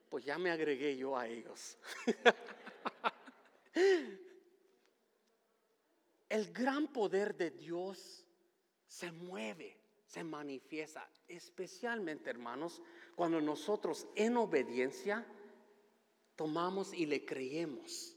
Pues 0.08 0.24
ya 0.24 0.38
me 0.38 0.50
agregué 0.50 0.96
yo 0.96 1.16
a 1.16 1.26
ellos. 1.26 1.76
El 6.28 6.52
gran 6.52 6.86
poder 6.88 7.36
de 7.36 7.50
Dios 7.50 8.24
se 8.86 9.10
mueve 9.12 9.78
se 10.08 10.24
manifiesta, 10.24 11.08
especialmente 11.28 12.30
hermanos, 12.30 12.82
cuando 13.14 13.40
nosotros 13.42 14.08
en 14.16 14.38
obediencia 14.38 15.24
tomamos 16.34 16.94
y 16.94 17.04
le 17.04 17.26
creemos. 17.26 18.16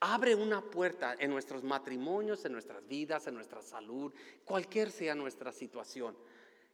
Abre 0.00 0.34
una 0.34 0.60
puerta 0.60 1.16
en 1.18 1.30
nuestros 1.30 1.62
matrimonios, 1.62 2.44
en 2.44 2.52
nuestras 2.52 2.86
vidas, 2.86 3.26
en 3.26 3.34
nuestra 3.34 3.62
salud, 3.62 4.12
cualquier 4.44 4.90
sea 4.90 5.14
nuestra 5.14 5.52
situación. 5.52 6.16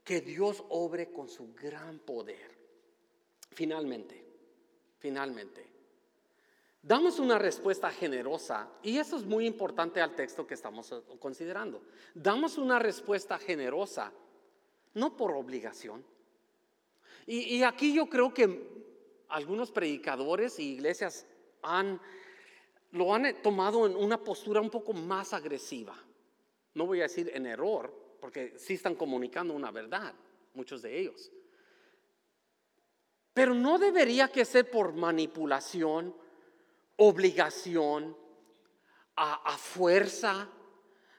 Que 0.05 0.21
Dios 0.21 0.65
obre 0.69 1.13
con 1.13 1.29
su 1.29 1.55
gran 1.55 2.01
poder. 2.01 2.51
Finalmente, 3.51 4.25
finalmente, 4.99 5.73
Damos 6.85 7.21
una 7.21 7.39
respuesta 7.39 7.91
generosa, 7.93 8.69
y 8.83 8.99
eso 8.99 9.17
es 9.17 9.25
muy 9.25 9.47
importante 9.47 10.01
al 10.01 10.17
texto 10.17 10.49
que 10.49 10.55
estamos 10.55 10.93
considerando. 11.21 11.81
Damos 12.13 12.59
una 12.59 12.81
respuesta 12.81 13.39
generosa, 13.39 14.13
no 14.95 15.17
por 15.17 15.31
obligación. 15.31 16.05
Y, 17.25 17.63
aquí 17.63 17.95
yo 17.95 18.09
creo 18.09 18.35
que 18.35 18.69
algunos 19.29 19.71
predicadores 19.71 20.59
y 20.59 20.73
iglesias 20.73 21.25
han, 21.63 22.01
lo 22.93 23.15
han 23.15 23.43
tomado 23.43 23.87
en 23.87 23.97
una 23.97 24.23
postura 24.23 24.61
un 24.61 24.71
poco 24.71 24.93
más 24.93 25.33
agresiva. 25.33 25.97
No 26.75 26.87
voy 26.87 27.01
a 27.01 27.05
decir 27.05 27.31
en 27.35 27.47
error, 27.47 27.93
porque 28.21 28.59
sí 28.59 28.75
están 28.75 28.95
comunicando 28.95 29.53
una 29.55 29.71
verdad, 29.71 30.15
muchos 30.55 30.83
de 30.83 30.99
ellos. 30.99 31.31
Pero 33.35 33.55
no 33.55 33.79
debería 33.79 34.29
que 34.29 34.45
ser 34.45 34.71
por 34.71 34.93
manipulación 34.93 36.15
obligación, 36.97 38.17
a, 39.17 39.57
fuerza. 39.59 40.49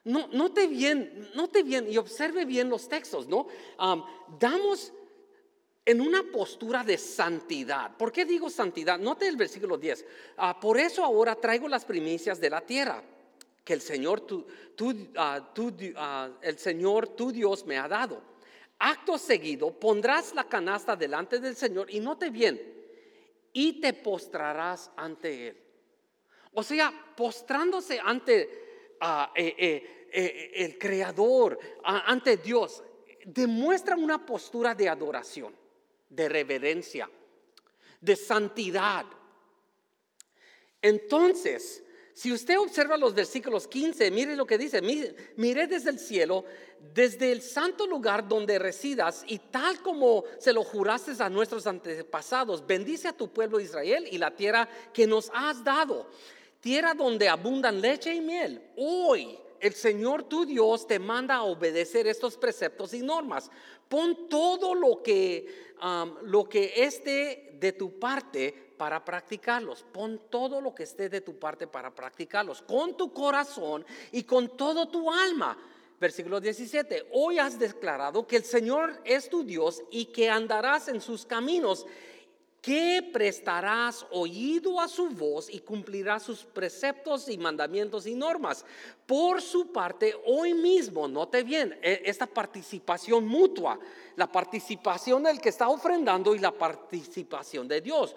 No, 0.05 0.27
note 0.27 0.67
bien, 0.67 1.29
note 1.35 1.63
bien 1.63 1.89
y 1.89 1.97
observe 1.97 2.45
bien 2.45 2.69
los 2.69 2.87
textos, 2.87 3.27
¿no? 3.27 3.47
damos 4.39 4.91
en 5.85 6.01
una 6.01 6.23
postura 6.23 6.83
de 6.83 6.97
santidad. 6.97 7.95
¿Por 7.97 8.11
qué 8.11 8.25
digo 8.25 8.49
santidad? 8.49 8.97
Note 8.99 9.27
el 9.27 9.35
versículo 9.35 9.77
10. 9.77 10.05
Ah, 10.37 10.59
por 10.59 10.79
eso 10.79 11.03
ahora 11.03 11.35
traigo 11.35 11.67
las 11.67 11.85
primicias 11.85 12.39
de 12.39 12.49
la 12.49 12.61
tierra 12.61 13.03
que 13.63 13.73
el 13.73 13.81
Señor, 13.81 14.21
tu, 14.21 14.45
ah, 15.17 15.53
ah, 15.95 16.29
el 16.41 16.57
Señor, 16.57 17.09
tu 17.09 17.31
Dios 17.31 17.65
me 17.65 17.77
ha 17.77 17.87
dado. 17.87 18.21
Acto 18.79 19.17
seguido 19.17 19.71
pondrás 19.71 20.33
la 20.33 20.43
canasta 20.43 20.95
delante 20.95 21.39
del 21.39 21.55
Señor 21.55 21.89
y 21.89 21.99
note 21.99 22.29
bien, 22.29 22.61
y 23.53 23.79
te 23.79 23.93
postrarás 23.93 24.91
ante 24.97 25.47
Él. 25.47 25.57
O 26.53 26.63
sea, 26.63 26.93
postrándose 27.15 27.99
ante 27.99 28.41
eh, 28.41 29.55
eh, 29.57 30.07
eh, 30.11 30.51
el 30.55 30.77
Creador, 30.77 31.57
ante 31.83 32.37
Dios, 32.37 32.83
demuestra 33.25 33.95
una 33.95 34.25
postura 34.25 34.75
de 34.75 34.89
adoración, 34.89 35.55
de 36.15 36.29
reverencia, 36.29 37.09
de 37.99 38.15
santidad. 38.15 39.05
Entonces, 40.81 41.83
si 42.13 42.31
usted 42.31 42.59
observa 42.59 42.95
los 42.95 43.15
versículos 43.15 43.67
15, 43.67 44.11
mire 44.11 44.35
lo 44.35 44.45
que 44.45 44.57
dice, 44.57 44.81
mire, 44.81 45.67
desde 45.67 45.89
el 45.89 45.99
cielo, 45.99 46.45
desde 46.93 47.31
el 47.31 47.41
santo 47.41 47.87
lugar 47.87 48.27
donde 48.27 48.59
residas 48.59 49.23
y 49.27 49.39
tal 49.39 49.81
como 49.81 50.23
se 50.37 50.53
lo 50.53 50.63
juraste 50.63 51.11
a 51.19 51.29
nuestros 51.29 51.65
antepasados, 51.65 52.65
bendice 52.67 53.07
a 53.07 53.17
tu 53.17 53.33
pueblo 53.33 53.59
Israel 53.59 54.07
y 54.11 54.17
la 54.17 54.35
tierra 54.35 54.69
que 54.93 55.07
nos 55.07 55.31
has 55.33 55.63
dado 55.63 56.07
tierra 56.63 56.93
donde 56.93 57.27
abundan 57.27 57.81
leche 57.81 58.13
y 58.13 58.21
miel. 58.21 58.61
Hoy 58.77 59.37
el 59.63 59.73
Señor 59.73 60.23
tu 60.23 60.45
Dios 60.45 60.85
te 60.85 60.99
manda 60.99 61.35
a 61.35 61.43
obedecer 61.43 62.05
estos 62.05 62.35
preceptos 62.35 62.93
y 62.93 63.01
normas. 63.01 63.49
Pon 63.87 64.27
todo 64.27 64.75
lo 64.75 65.01
que, 65.01 65.73
lo 66.23 66.49
que 66.49 66.83
esté 66.83 67.55
de 67.61 67.71
tu 67.71 67.97
parte 67.97 68.73
para 68.75 69.05
practicarlos. 69.05 69.83
Pon 69.83 70.19
todo 70.29 70.59
lo 70.59 70.75
que 70.75 70.83
esté 70.83 71.07
de 71.07 71.21
tu 71.21 71.39
parte 71.39 71.65
para 71.65 71.95
practicarlos. 71.95 72.61
Con 72.61 72.97
tu 72.97 73.13
corazón 73.13 73.85
y 74.11 74.23
con 74.23 74.57
todo 74.57 74.89
tu 74.89 75.09
alma. 75.09 75.57
Versículo 75.97 76.41
17. 76.41 77.07
Hoy 77.13 77.39
has 77.39 77.57
declarado 77.57 78.27
que 78.27 78.35
el 78.35 78.43
Señor 78.43 78.99
es 79.05 79.29
tu 79.29 79.45
Dios 79.45 79.81
y 79.91 80.07
que 80.07 80.29
andarás 80.29 80.89
en 80.89 80.99
sus 80.99 81.25
caminos 81.25 81.85
que 82.63 83.09
prestarás 83.11 84.05
oído 84.09 84.79
a 84.79 84.87
su 84.87 85.09
voz 85.09 85.49
y 85.49 85.59
cumplirás 85.59 86.23
sus 86.23 86.45
preceptos 86.45 87.27
y 87.27 87.37
mandamientos 87.37 88.07
y 88.07 88.15
normas. 88.15 88.63
Por 89.05 89.41
su 89.41 89.73
parte, 89.73 90.15
hoy 90.25 90.53
mismo, 90.53 91.05
note 91.09 91.43
bien, 91.43 91.77
e, 91.81 92.03
esta 92.05 92.25
participación 92.25 93.27
mutua, 93.27 93.77
la 94.15 94.31
participación 94.31 95.23
del 95.23 95.41
que 95.41 95.49
está 95.49 95.67
ofrendando 95.67 96.33
y 96.33 96.39
la 96.39 96.53
participación 96.53 97.67
de 97.67 97.81
Dios. 97.81 98.15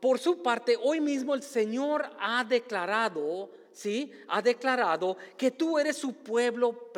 Por 0.00 0.18
su 0.18 0.42
parte, 0.42 0.76
hoy 0.82 1.00
mismo 1.00 1.32
el 1.32 1.44
Señor 1.44 2.10
ha 2.18 2.42
declarado, 2.42 3.50
¿sí? 3.70 4.10
Ha 4.26 4.42
declarado 4.42 5.16
que 5.36 5.52
tú 5.52 5.78
eres 5.78 5.96
su 5.96 6.12
pueblo, 6.12 6.90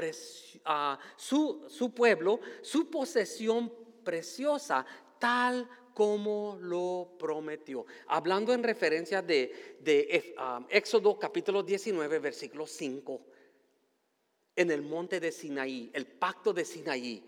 su, 1.16 1.66
su 1.68 1.91
pueblo, 1.91 2.41
su 2.62 2.89
posesión 2.89 3.70
preciosa 4.03 4.87
tal 5.18 5.68
como 5.94 6.58
lo 6.60 7.16
prometió. 7.18 7.86
Hablando 8.08 8.52
en 8.52 8.62
referencia 8.62 9.22
de, 9.22 10.34
um, 10.38 10.66
Éxodo 10.68 11.18
capítulo 11.18 11.62
19, 11.62 12.18
versículo 12.18 12.66
5, 12.66 13.20
en 14.56 14.70
el 14.70 14.82
monte 14.82 15.20
de 15.20 15.32
Sinaí, 15.32 15.90
el 15.94 16.06
pacto 16.06 16.52
de 16.52 16.66
Sinaí. 16.66 17.24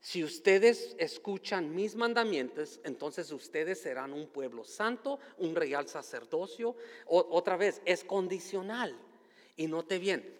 Si 0.00 0.24
ustedes 0.24 0.96
escuchan 0.98 1.74
mis 1.74 1.94
mandamientos, 1.94 2.80
entonces 2.84 3.30
ustedes 3.32 3.82
serán 3.82 4.14
un 4.14 4.28
pueblo 4.28 4.64
santo, 4.64 5.18
un 5.36 5.54
real 5.54 5.86
sacerdocio. 5.86 6.74
otra 7.06 7.58
vez, 7.58 7.82
es 7.84 8.02
condicional. 8.02 8.98
Y 9.56 9.66
note 9.66 9.98
bien, 9.98 10.39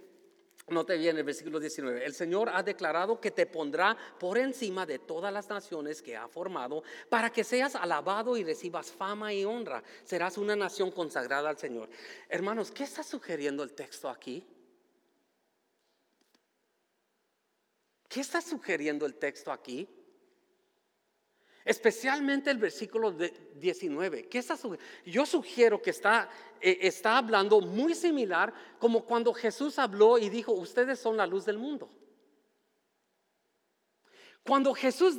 Note 0.71 0.97
bien 0.97 1.17
el 1.19 1.25
versículo 1.25 1.59
19. 1.59 2.05
El 2.05 2.15
Señor 2.15 2.49
ha 2.53 2.63
declarado 2.63 3.21
que 3.21 3.33
te 3.33 3.47
pondrá 3.47 3.97
por 4.19 4.39
encima 4.39 4.87
de 4.87 5.01
todas 5.01 5.33
las 5.33 5.49
naciones 5.49 6.01
que 6.01 6.17
ha 6.17 6.29
formado 6.29 6.83
para 7.09 7.31
que 7.31 7.43
seas 7.43 7.75
alabado 7.75 8.37
y 8.37 8.45
recibas 8.45 8.91
fama 8.91 9.35
y 9.35 9.45
honra. 9.45 9.83
Serás 10.05 10.39
una 10.39 10.55
nación 10.55 10.93
consagrada 10.93 11.49
al 11.49 11.59
Señor. 11.59 11.91
Hermanos, 12.29 12.71
¿qué 12.71 12.85
está 12.85 13.03
sugiriendo 13.03 13.65
el 13.65 13.73
texto 13.73 14.09
aquí? 14.09 14.47
¿Qué 18.09 18.21
está 18.21 18.41
sugiriendo 18.41 19.07
el 19.07 19.15
texto 19.15 19.53
aquí? 19.53 19.89
Especialmente 21.65 22.51
el 22.51 22.59
versículo 22.59 23.13
19. 23.13 24.29
¿Qué 24.29 24.39
está 24.39 24.57
Yo 25.05 25.27
sugiero 25.27 25.81
que 25.81 25.91
está, 25.91 26.29
eh, 26.61 26.79
está 26.83 27.19
hablando 27.19 27.61
muy 27.61 27.95
similar 27.95 28.53
como 28.79 29.05
cuando 29.05 29.35
Jesús 29.35 29.79
habló 29.79 30.17
y 30.17 30.31
dijo, 30.31 30.53
ustedes 30.53 30.99
son 30.99 31.17
la 31.17 31.27
luz 31.27 31.45
del 31.45 31.59
mundo. 31.59 31.91
Cuando 34.43 34.73
Jesús 34.73 35.19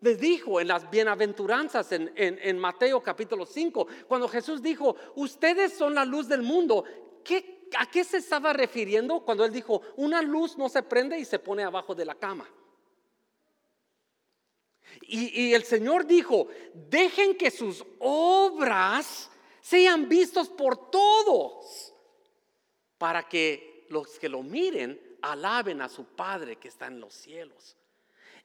les 0.00 0.20
dijo 0.20 0.60
en 0.60 0.68
las 0.68 0.90
bienaventuranzas 0.90 1.90
en, 1.92 2.12
en, 2.14 2.58
Mateo 2.58 3.02
capítulo 3.02 3.46
5, 3.46 3.88
cuando 4.06 4.28
Jesús 4.28 4.62
dijo, 4.62 4.94
ustedes 5.16 5.72
son 5.72 5.94
la 5.94 6.04
luz 6.04 6.28
del 6.28 6.42
mundo, 6.42 6.84
¿qué, 7.24 7.68
¿a 7.78 7.86
qué 7.90 8.04
se 8.04 8.18
estaba 8.18 8.52
refiriendo 8.52 9.20
cuando 9.20 9.44
él 9.44 9.52
dijo, 9.52 9.82
una 9.96 10.20
luz 10.20 10.56
no 10.58 10.68
se 10.68 10.82
prende 10.82 11.18
y 11.18 11.24
se 11.24 11.38
pone 11.38 11.64
abajo 11.64 11.94
de 11.94 12.04
la 12.04 12.14
cama? 12.14 12.48
Y, 15.02 15.54
el 15.54 15.64
Señor 15.64 16.06
dijo, 16.06 16.48
dejen 16.74 17.36
que 17.36 17.50
sus 17.50 17.84
obras 17.98 19.30
sean 19.60 20.08
vistos 20.08 20.48
por 20.48 20.90
todos, 20.90 21.94
para 22.98 23.26
que 23.26 23.86
los 23.88 24.18
que 24.18 24.28
lo 24.28 24.42
miren 24.42 25.00
alaben 25.22 25.80
a 25.80 25.88
su 25.88 26.04
Padre 26.04 26.56
que 26.56 26.68
está 26.68 26.86
en 26.86 27.00
los 27.00 27.14
cielos. 27.14 27.76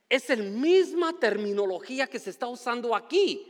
Es 0.07 0.29
la 0.29 0.37
misma 0.37 1.19
terminología 1.19 2.07
que 2.07 2.19
se 2.19 2.29
está 2.29 2.47
usando 2.47 2.95
aquí. 2.95 3.49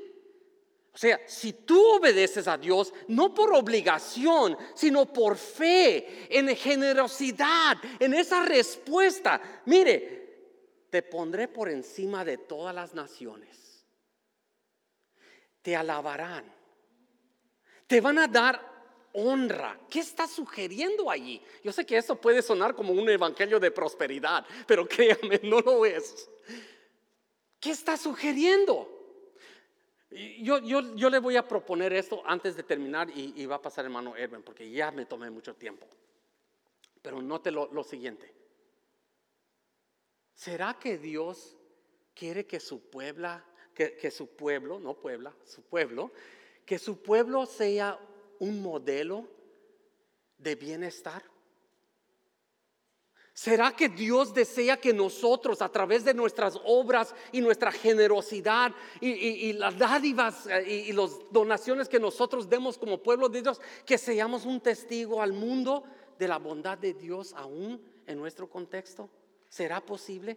O 0.94 0.98
sea, 0.98 1.20
si 1.28 1.54
tú 1.54 1.84
obedeces 1.98 2.48
a 2.48 2.58
Dios, 2.58 2.94
no 3.08 3.34
por 3.34 3.54
obligación, 3.54 4.56
sino 4.76 5.12
por 5.12 5.38
fe, 5.38 6.28
en 6.30 6.56
generosidad, 6.56 7.78
en 8.00 8.14
esa 8.14 8.46
respuesta, 8.46 9.64
mire, 9.66 10.23
te 10.94 11.02
pondré 11.02 11.48
por 11.48 11.70
encima 11.70 12.24
de 12.24 12.38
todas 12.38 12.76
las 12.76 12.94
naciones. 12.94 13.84
Te 15.64 15.76
alabarán. 15.76 16.46
Te 17.88 18.00
van 18.00 18.20
a 18.20 18.28
dar 18.28 18.62
honra. 19.14 19.80
¿Qué 19.89 20.02
está 20.02 20.28
sugiriendo 20.28 21.10
allí? 21.10 21.41
Yo 21.64 21.72
sé 21.72 21.84
que 21.84 21.98
eso 21.98 22.16
puede 22.16 22.44
sonar 22.44 22.76
como 22.76 22.94
un 22.94 23.10
evangelio 23.10 23.60
de 23.60 23.72
prosperidad, 23.72 24.46
pero 24.68 24.88
créame, 24.88 25.39
no 25.41 25.62
lo 25.62 25.84
es. 25.84 26.30
¿Qué 27.60 27.72
está 27.72 27.98
sugiriendo? 27.98 28.88
Yo, 30.12 30.60
yo, 30.60 30.94
yo 30.96 31.10
le 31.10 31.18
voy 31.18 31.38
a 31.38 31.48
proponer 31.48 31.91
esto 31.94 32.22
antes 32.24 32.56
de 32.56 32.62
terminar 32.62 33.10
y, 33.10 33.44
va 33.48 33.56
a 33.56 33.62
pasar 33.64 33.86
hermano 33.86 34.16
Erwin, 34.16 34.44
porque 34.44 34.70
ya 34.70 34.91
me 34.91 35.08
tomé 35.08 35.32
mucho 35.32 35.56
tiempo. 35.56 35.88
Pero 37.02 37.20
note 37.20 37.50
lo, 37.50 37.74
lo 37.74 37.84
siguiente. 37.84 38.43
¿Será 40.34 40.78
que 40.80 40.98
Dios 40.98 41.56
quiere 42.14 42.46
que 42.46 42.60
su 42.60 42.90
puebla, 42.90 43.46
que, 43.74 44.12
su 44.12 44.28
pueblo, 44.28 44.80
no 44.80 44.96
puebla, 44.96 45.34
su 45.46 45.62
pueblo, 45.62 46.12
que 46.66 46.80
su 46.80 47.02
pueblo 47.02 47.46
sea 47.46 48.00
un 48.40 48.62
modelo 48.62 49.28
de 50.38 50.56
bienestar? 50.56 51.24
¿Será 53.36 53.76
que 53.76 53.90
Dios 53.90 54.32
desea 54.32 54.80
que 54.80 54.94
nosotros, 54.94 55.64
a 55.64 55.70
través 55.70 56.06
de 56.06 56.14
nuestras 56.14 56.60
obras 56.66 57.16
y 57.32 57.42
nuestra 57.42 57.72
generosidad 57.72 58.72
y, 59.02 59.54
las 59.54 59.78
dádivas 59.78 60.46
eh, 60.46 60.64
y, 60.68 60.74
y 60.90 60.94
las 60.94 61.12
donaciones 61.32 61.90
que 61.90 62.00
nosotros 62.00 62.48
demos 62.48 62.78
como 62.78 63.02
pueblo 63.02 63.30
de 63.30 63.42
Dios, 63.42 63.60
que 63.88 63.98
seamos 63.98 64.46
un 64.46 64.62
testigo 64.62 65.20
al 65.20 65.34
mundo 65.34 65.84
de 66.20 66.28
la 66.28 66.38
bondad 66.38 66.78
de 66.78 66.94
Dios 66.94 67.34
aún 67.36 67.82
en 68.06 68.20
nuestro 68.20 68.48
contexto? 68.48 69.10
¿Será 69.54 69.82
posible? 69.82 70.36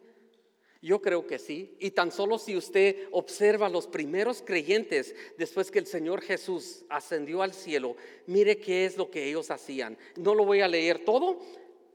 Yo 0.82 1.00
creo 1.00 1.26
que 1.26 1.38
sí. 1.38 1.74
Y 1.80 1.92
tan 1.92 2.12
solo 2.12 2.38
si 2.38 2.54
usted 2.54 3.08
observa 3.12 3.70
los 3.70 3.86
primeros 3.86 4.42
creyentes 4.42 5.16
después 5.38 5.70
que 5.70 5.78
el 5.78 5.86
Señor 5.86 6.20
Jesús 6.20 6.84
ascendió 6.90 7.40
al 7.40 7.54
cielo, 7.54 7.96
mire 8.26 8.58
qué 8.58 8.84
es 8.84 8.98
lo 8.98 9.10
que 9.10 9.26
ellos 9.26 9.50
hacían. 9.50 9.96
No 10.16 10.34
lo 10.34 10.44
voy 10.44 10.60
a 10.60 10.68
leer 10.68 11.02
todo, 11.02 11.40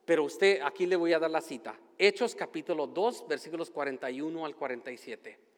pero 0.03 0.23
usted 0.23 0.61
aquí 0.63 0.87
le 0.87 0.95
voy 0.95 1.13
a 1.13 1.19
dar 1.19 1.29
la 1.29 1.41
cita. 1.41 1.79
Hechos 1.99 2.33
capítulo 2.33 2.87
2, 2.87 3.27
versículos 3.27 3.69
41 3.69 4.43
al 4.43 4.55
47. 4.55 5.50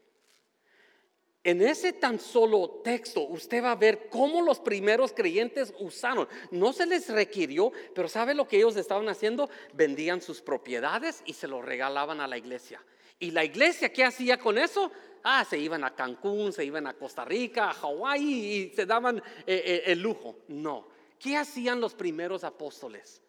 En 1.43 1.61
ese 1.61 1.91
tan 1.91 2.19
solo 2.19 2.81
texto 2.83 3.21
usted 3.21 3.61
va 3.61 3.71
a 3.71 3.75
ver 3.75 4.07
cómo 4.09 4.41
los 4.41 4.59
primeros 4.59 5.11
creyentes 5.11 5.73
usaron. 5.79 6.27
No 6.51 6.71
se 6.71 6.85
les 6.85 7.09
requirió, 7.09 7.71
pero 7.93 8.07
¿sabe 8.07 8.33
lo 8.33 8.47
que 8.47 8.57
ellos 8.57 8.77
estaban 8.77 9.09
haciendo? 9.09 9.49
Vendían 9.73 10.21
sus 10.21 10.41
propiedades 10.41 11.21
y 11.25 11.33
se 11.33 11.49
lo 11.49 11.61
regalaban 11.61 12.21
a 12.21 12.27
la 12.27 12.37
iglesia. 12.37 12.81
¿Y 13.19 13.31
la 13.31 13.43
iglesia 13.43 13.91
qué 13.91 14.05
hacía 14.05 14.37
con 14.37 14.57
eso? 14.57 14.89
Ah, 15.23 15.45
se 15.49 15.57
iban 15.57 15.83
a 15.83 15.93
Cancún, 15.93 16.53
se 16.53 16.63
iban 16.63 16.87
a 16.87 16.93
Costa 16.93 17.25
Rica, 17.25 17.69
a 17.69 17.73
Hawái 17.73 18.23
y 18.23 18.69
se 18.73 18.85
daban 18.85 19.17
eh, 19.17 19.21
eh, 19.47 19.83
el 19.87 20.01
lujo. 20.01 20.39
No. 20.47 20.87
¿Qué 21.19 21.35
hacían 21.35 21.81
los 21.81 21.93
primeros 21.93 22.43
apóstoles? 22.45 23.21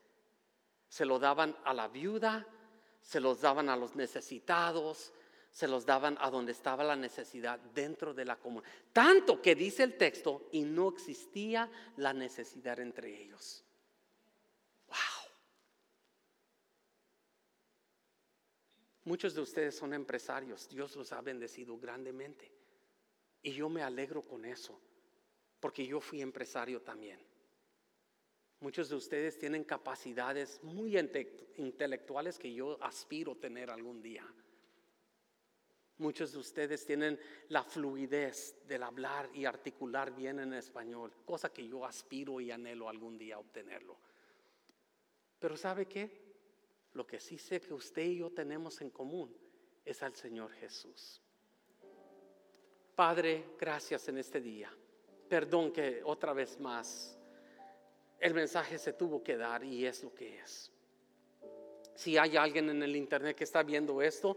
Se 0.88 1.04
lo 1.04 1.18
daban 1.18 1.56
a 1.64 1.74
la 1.74 1.88
viuda, 1.88 2.46
se 3.00 3.20
los 3.20 3.40
daban 3.40 3.68
a 3.68 3.76
los 3.76 3.96
necesitados, 3.96 5.12
se 5.54 5.68
los 5.68 5.86
daban 5.86 6.18
a 6.20 6.30
donde 6.30 6.50
estaba 6.50 6.82
la 6.82 6.96
necesidad 6.96 7.60
dentro 7.74 8.12
de 8.12 8.24
la 8.24 8.34
comunidad. 8.34 8.68
Tanto 8.92 9.40
que 9.40 9.54
dice 9.54 9.84
el 9.84 9.96
texto, 9.96 10.48
y 10.50 10.62
no 10.62 10.88
existía 10.88 11.70
la 11.96 12.12
necesidad 12.12 12.80
entre 12.80 13.22
ellos. 13.22 13.64
Muchos 19.04 19.34
de 19.34 19.42
ustedes 19.42 19.76
son 19.76 19.92
empresarios, 19.94 20.68
Dios 20.68 20.96
los 20.96 21.12
ha 21.12 21.20
bendecido 21.20 21.78
grandemente. 21.78 22.50
Y 23.42 23.52
yo 23.52 23.68
me 23.68 23.82
alegro 23.82 24.22
con 24.22 24.44
eso, 24.46 24.80
porque 25.60 25.86
yo 25.86 26.00
fui 26.00 26.20
empresario 26.20 26.82
también. 26.82 27.20
Muchos 28.58 28.88
de 28.88 28.96
ustedes 28.96 29.38
tienen 29.38 29.62
capacidades 29.62 30.58
muy 30.64 30.98
intelectuales 31.58 32.38
que 32.38 32.52
yo 32.52 32.82
aspiro 32.82 33.36
tener 33.36 33.70
algún 33.70 34.02
día. 34.02 34.26
Muchos 35.98 36.32
de 36.32 36.38
ustedes 36.38 36.84
tienen 36.84 37.18
la 37.48 37.62
fluidez 37.62 38.66
del 38.66 38.82
hablar 38.82 39.30
y 39.32 39.44
articular 39.44 40.14
bien 40.14 40.40
en 40.40 40.52
español, 40.54 41.12
cosa 41.24 41.52
que 41.52 41.66
yo 41.66 41.84
aspiro 41.84 42.40
y 42.40 42.50
anhelo 42.50 42.88
algún 42.88 43.16
día 43.16 43.38
obtenerlo. 43.38 43.96
Pero 45.38 45.56
¿sabe 45.56 45.86
qué? 45.86 46.24
Lo 46.94 47.06
que 47.06 47.20
sí 47.20 47.38
sé 47.38 47.60
que 47.60 47.74
usted 47.74 48.02
y 48.02 48.16
yo 48.18 48.30
tenemos 48.30 48.80
en 48.80 48.90
común 48.90 49.36
es 49.84 50.02
al 50.02 50.14
Señor 50.16 50.52
Jesús. 50.52 51.20
Padre, 52.96 53.44
gracias 53.58 54.08
en 54.08 54.18
este 54.18 54.40
día. 54.40 54.72
Perdón 55.28 55.72
que 55.72 56.00
otra 56.04 56.32
vez 56.32 56.58
más 56.58 57.18
el 58.18 58.34
mensaje 58.34 58.78
se 58.78 58.94
tuvo 58.94 59.22
que 59.22 59.36
dar 59.36 59.64
y 59.64 59.86
es 59.86 60.02
lo 60.02 60.14
que 60.14 60.38
es. 60.38 60.72
Si 61.94 62.16
hay 62.16 62.36
alguien 62.36 62.70
en 62.70 62.82
el 62.82 62.96
internet 62.96 63.36
que 63.36 63.44
está 63.44 63.62
viendo 63.62 64.00
esto 64.00 64.36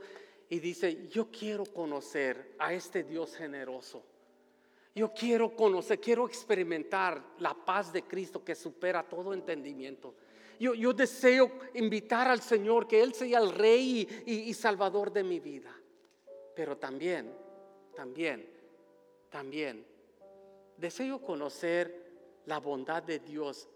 y 0.50 0.60
dice, 0.60 1.08
yo 1.10 1.30
quiero 1.30 1.66
conocer 1.66 2.56
a 2.58 2.74
este 2.74 3.04
Dios 3.04 3.36
generoso. 3.36 4.04
Yo 4.96 5.14
quiero 5.14 5.56
conocer, 5.56 6.00
quiero 6.00 6.26
experimentar 6.26 7.24
la 7.40 7.54
paz 7.54 7.94
de 7.94 8.04
Cristo 8.04 8.44
que 8.44 8.56
supera 8.56 9.08
todo 9.08 9.34
entendimiento. 9.34 10.16
Yo, 10.60 10.92
deseo 10.92 11.52
invitar 11.76 12.28
al 12.28 12.42
Señor 12.42 12.88
que 12.88 13.02
Él 13.02 13.14
sea 13.14 13.38
el 13.40 13.52
Rey 13.52 14.24
y, 14.26 14.52
Salvador 14.56 15.14
de 15.14 15.24
mi 15.24 15.40
vida. 15.40 15.72
Pero 16.56 16.78
también, 16.78 17.32
también, 17.96 18.50
también 19.30 19.86
deseo 20.78 21.22
conocer 21.22 22.42
la 22.46 22.60
bondad 22.60 23.04
de 23.04 23.20
Dios 23.20 23.68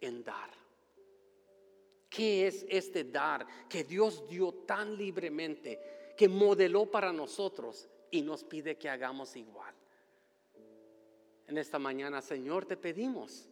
en 0.00 0.24
dar. 0.24 0.50
¿Qué 2.08 2.46
es 2.46 2.64
este 2.68 3.04
dar 3.04 3.46
que 3.68 3.84
Dios 3.84 4.26
dio 4.28 4.52
tan 4.52 4.96
libremente, 4.96 5.99
que 6.20 6.28
modeló 6.28 6.84
para 6.84 7.14
nosotros 7.14 7.88
y 8.10 8.20
nos 8.20 8.44
pide 8.44 8.76
que 8.76 8.90
hagamos 8.90 9.36
igual? 9.36 9.74
En 11.46 11.56
esta 11.56 11.78
mañana, 11.78 12.20
Señor, 12.20 12.66
te 12.66 12.76
pedimos 12.76 13.48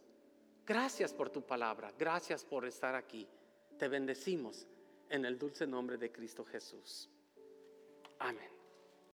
Gracias 0.69 1.11
por 1.15 1.31
tu 1.31 1.41
palabra, 1.41 1.91
gracias 1.97 2.45
por 2.45 2.63
estar 2.63 2.93
aquí. 2.93 3.27
Te 3.79 3.87
bendecimos 3.87 4.67
en 5.09 5.25
el 5.25 5.39
dulce 5.39 5.65
nombre 5.65 5.97
de 5.97 6.11
Cristo 6.11 6.45
Jesús. 6.45 7.09
Amén. 8.19 8.48